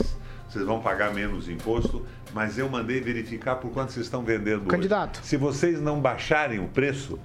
[0.50, 4.62] vocês vão pagar menos imposto, mas eu mandei verificar por quanto vocês estão vendendo.
[4.62, 4.70] hoje.
[4.70, 5.20] Candidato.
[5.24, 7.20] Se vocês não baixarem o preço,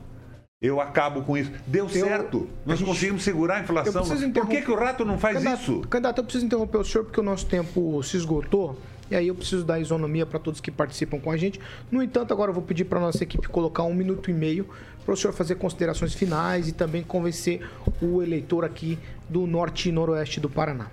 [0.64, 1.50] Eu acabo com isso.
[1.66, 2.48] Deu Eu- certo.
[2.64, 4.04] Nós gente- conseguimos segurar a inflação.
[4.32, 5.80] Por que, que o rato não faz candidato, isso?
[5.88, 8.78] Candidato, eu preciso interromper o senhor porque o nosso tempo se esgotou.
[9.12, 11.60] E aí eu preciso dar isonomia para todos que participam com a gente.
[11.90, 14.66] No entanto, agora eu vou pedir para nossa equipe colocar um minuto e meio
[15.04, 17.60] para o senhor fazer considerações finais e também convencer
[18.00, 18.98] o eleitor aqui
[19.28, 20.90] do norte e noroeste do Paraná.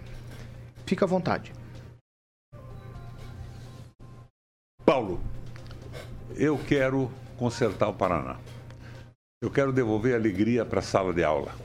[0.85, 1.53] Fica à vontade.
[4.85, 5.21] Paulo,
[6.35, 8.35] eu quero consertar o Paraná.
[9.41, 11.55] Eu quero devolver alegria para a sala de aula.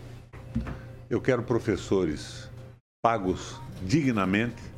[1.11, 2.48] Eu quero professores
[3.02, 4.73] pagos dignamente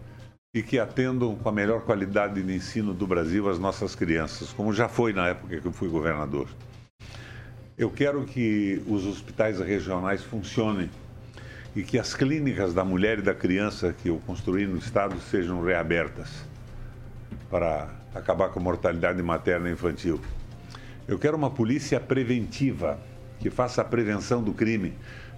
[0.56, 4.72] e que atendam com a melhor qualidade de ensino do Brasil as nossas crianças, como
[4.72, 6.48] já foi na época que eu fui governador.
[7.76, 10.88] Eu quero que os hospitais regionais funcionem
[11.74, 15.62] e que as clínicas da mulher e da criança que eu construí no estado sejam
[15.62, 16.30] reabertas
[17.50, 20.18] para acabar com a mortalidade materna e infantil.
[21.06, 22.98] Eu quero uma polícia preventiva,
[23.40, 24.94] que faça a prevenção do crime,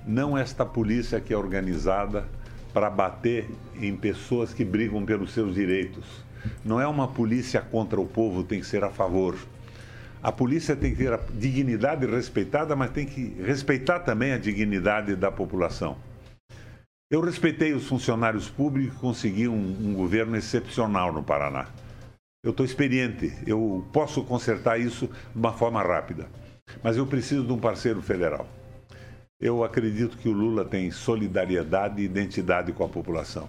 [0.07, 2.25] não esta polícia que é organizada
[2.73, 3.49] para bater
[3.81, 6.05] em pessoas que brigam pelos seus direitos.
[6.64, 9.37] Não é uma polícia contra o povo, tem que ser a favor.
[10.23, 15.14] A polícia tem que ter a dignidade respeitada, mas tem que respeitar também a dignidade
[15.14, 15.97] da população.
[17.11, 21.66] Eu respeitei os funcionários públicos e consegui um, um governo excepcional no Paraná.
[22.45, 26.29] Eu estou experiente, eu posso consertar isso de uma forma rápida.
[26.83, 28.47] Mas eu preciso de um parceiro federal.
[29.41, 33.49] Eu acredito que o Lula tem solidariedade e identidade com a população.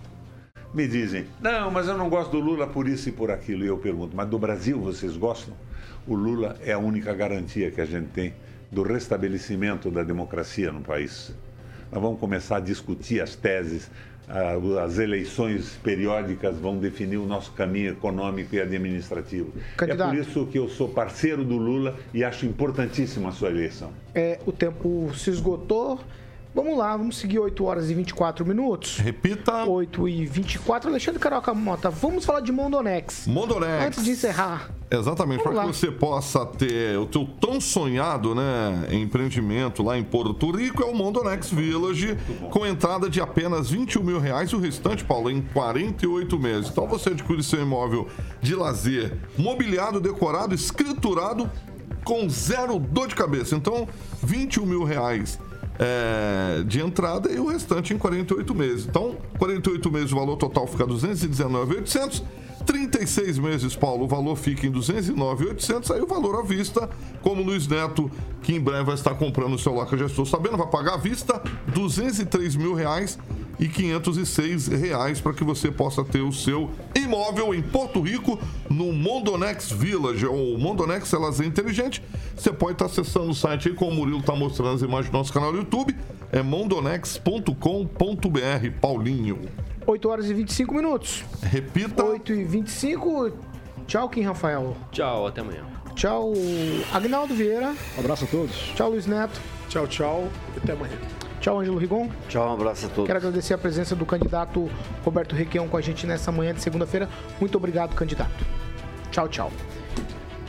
[0.72, 3.64] Me dizem, não, mas eu não gosto do Lula por isso e por aquilo.
[3.64, 5.56] E eu pergunto, mas do Brasil vocês gostam?
[6.06, 8.36] O Lula é a única garantia que a gente tem
[8.72, 11.36] do restabelecimento da democracia no país.
[11.92, 13.90] Nós vamos começar a discutir as teses,
[14.84, 19.52] as eleições periódicas vão definir o nosso caminho econômico e administrativo.
[19.76, 20.10] Candidato.
[20.10, 23.92] É por isso que eu sou parceiro do Lula e acho importantíssima a sua eleição.
[24.14, 26.00] É, o tempo se esgotou.
[26.54, 28.98] Vamos lá, vamos seguir 8 horas e 24 minutos.
[28.98, 29.66] Repita.
[29.66, 30.90] 8 e 24.
[30.90, 33.28] Alexandre Caroca Mota, vamos falar de Mondonex.
[33.28, 33.86] Mondonex.
[33.86, 34.72] Antes de encerrar.
[34.90, 40.50] Exatamente, para que você possa ter o teu tão sonhado né, empreendimento lá em Porto
[40.50, 42.18] Rico, é o Mondonex Village,
[42.50, 46.72] com entrada de apenas 21 mil reais e o restante, Paulo, em 48 meses.
[46.72, 48.08] Então você adquire seu imóvel
[48.42, 51.48] de lazer, mobiliado, decorado, escriturado,
[52.04, 53.56] com zero dor de cabeça.
[53.56, 53.88] Então,
[54.24, 55.38] 21 mil reais
[55.80, 58.86] é, de entrada e o restante em 48 meses.
[58.86, 62.24] Então, 48 meses o valor total fica 219,800.
[62.70, 65.90] 36 meses, Paulo, o valor fica em 209,800.
[65.90, 66.88] Aí o valor à vista,
[67.20, 68.12] como Luiz Neto,
[68.44, 70.94] que em breve vai estar comprando o celular que eu já estou sabendo, vai pagar
[70.94, 71.42] à vista
[71.74, 73.18] 203 mil reais
[73.60, 78.40] e 506 reais para que você possa ter o seu imóvel em Porto Rico,
[78.70, 82.04] no Mondonex Village, ou Mondonex Lazer Inteligente.
[82.38, 85.18] Você pode estar acessando o site aí, como o Murilo está mostrando as imagens do
[85.18, 85.96] nosso canal no YouTube,
[86.32, 87.50] é mondonex.com.br,
[88.80, 89.40] Paulinho.
[89.90, 91.24] 8 horas e 25 minutos.
[91.42, 92.04] Repita.
[92.04, 93.32] 8 e 25.
[93.88, 94.78] Tchau, Kim Rafael.
[94.92, 95.66] Tchau, até amanhã.
[95.96, 96.32] Tchau,
[96.94, 97.74] Agnaldo Vieira.
[97.98, 98.56] Um abraço a todos.
[98.76, 99.42] Tchau, Luiz Neto.
[99.68, 100.30] Tchau, tchau.
[100.56, 100.94] Até amanhã.
[101.42, 102.08] Tchau, Ângelo Rigon.
[102.28, 103.08] Tchau, um abraço a todos.
[103.08, 104.70] Quero agradecer a presença do candidato
[105.04, 107.10] Roberto Requião com a gente nessa manhã de segunda-feira.
[107.40, 108.46] Muito obrigado, candidato.
[109.10, 109.52] Tchau, tchau.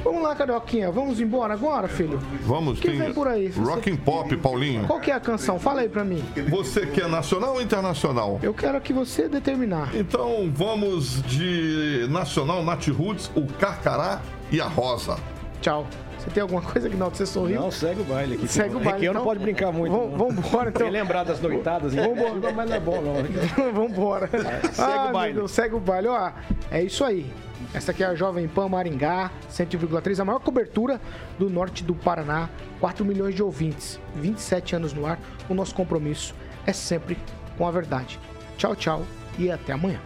[0.03, 0.91] Vamos lá, Carioquinha.
[0.91, 2.19] Vamos embora agora, filho?
[2.43, 3.49] Vamos, O que tem vem por aí?
[3.49, 4.87] Rock and Pop, Paulinho.
[4.87, 5.59] Qual que é a canção?
[5.59, 6.25] Fala aí pra mim.
[6.49, 8.39] Você quer nacional ou internacional?
[8.43, 9.91] Eu quero que você determinar.
[9.95, 14.21] Então vamos de nacional, Nat Roots, o Carcará
[14.51, 15.17] e a Rosa.
[15.61, 15.87] Tchau.
[16.19, 17.17] Você tem alguma coisa, Agnaldo?
[17.17, 17.61] Você sorriu?
[17.61, 18.47] Não, segue o baile aqui.
[18.47, 19.23] Segue o baile, Requião então.
[19.23, 19.91] não pode brincar muito.
[19.93, 20.19] Vamos- não.
[20.19, 20.83] vamos embora, então.
[20.83, 22.53] Tem lembrar das noitadas, em Vambora.
[22.55, 23.15] Mas não é bom, não.
[23.73, 24.29] Vambora.
[24.29, 25.35] Segue o meu baile.
[25.35, 26.09] Deus, segue o baile.
[26.09, 26.31] Ó,
[26.71, 27.31] é isso aí.
[27.73, 31.01] Essa aqui é a Jovem Pan Maringá, 100,3, a maior cobertura
[31.39, 32.49] do norte do Paraná.
[32.81, 35.21] 4 milhões de ouvintes, 27 anos no ar.
[35.49, 36.35] O nosso compromisso
[36.67, 37.17] é sempre
[37.57, 38.19] com a verdade.
[38.57, 39.03] Tchau, tchau
[39.39, 40.01] e até amanhã.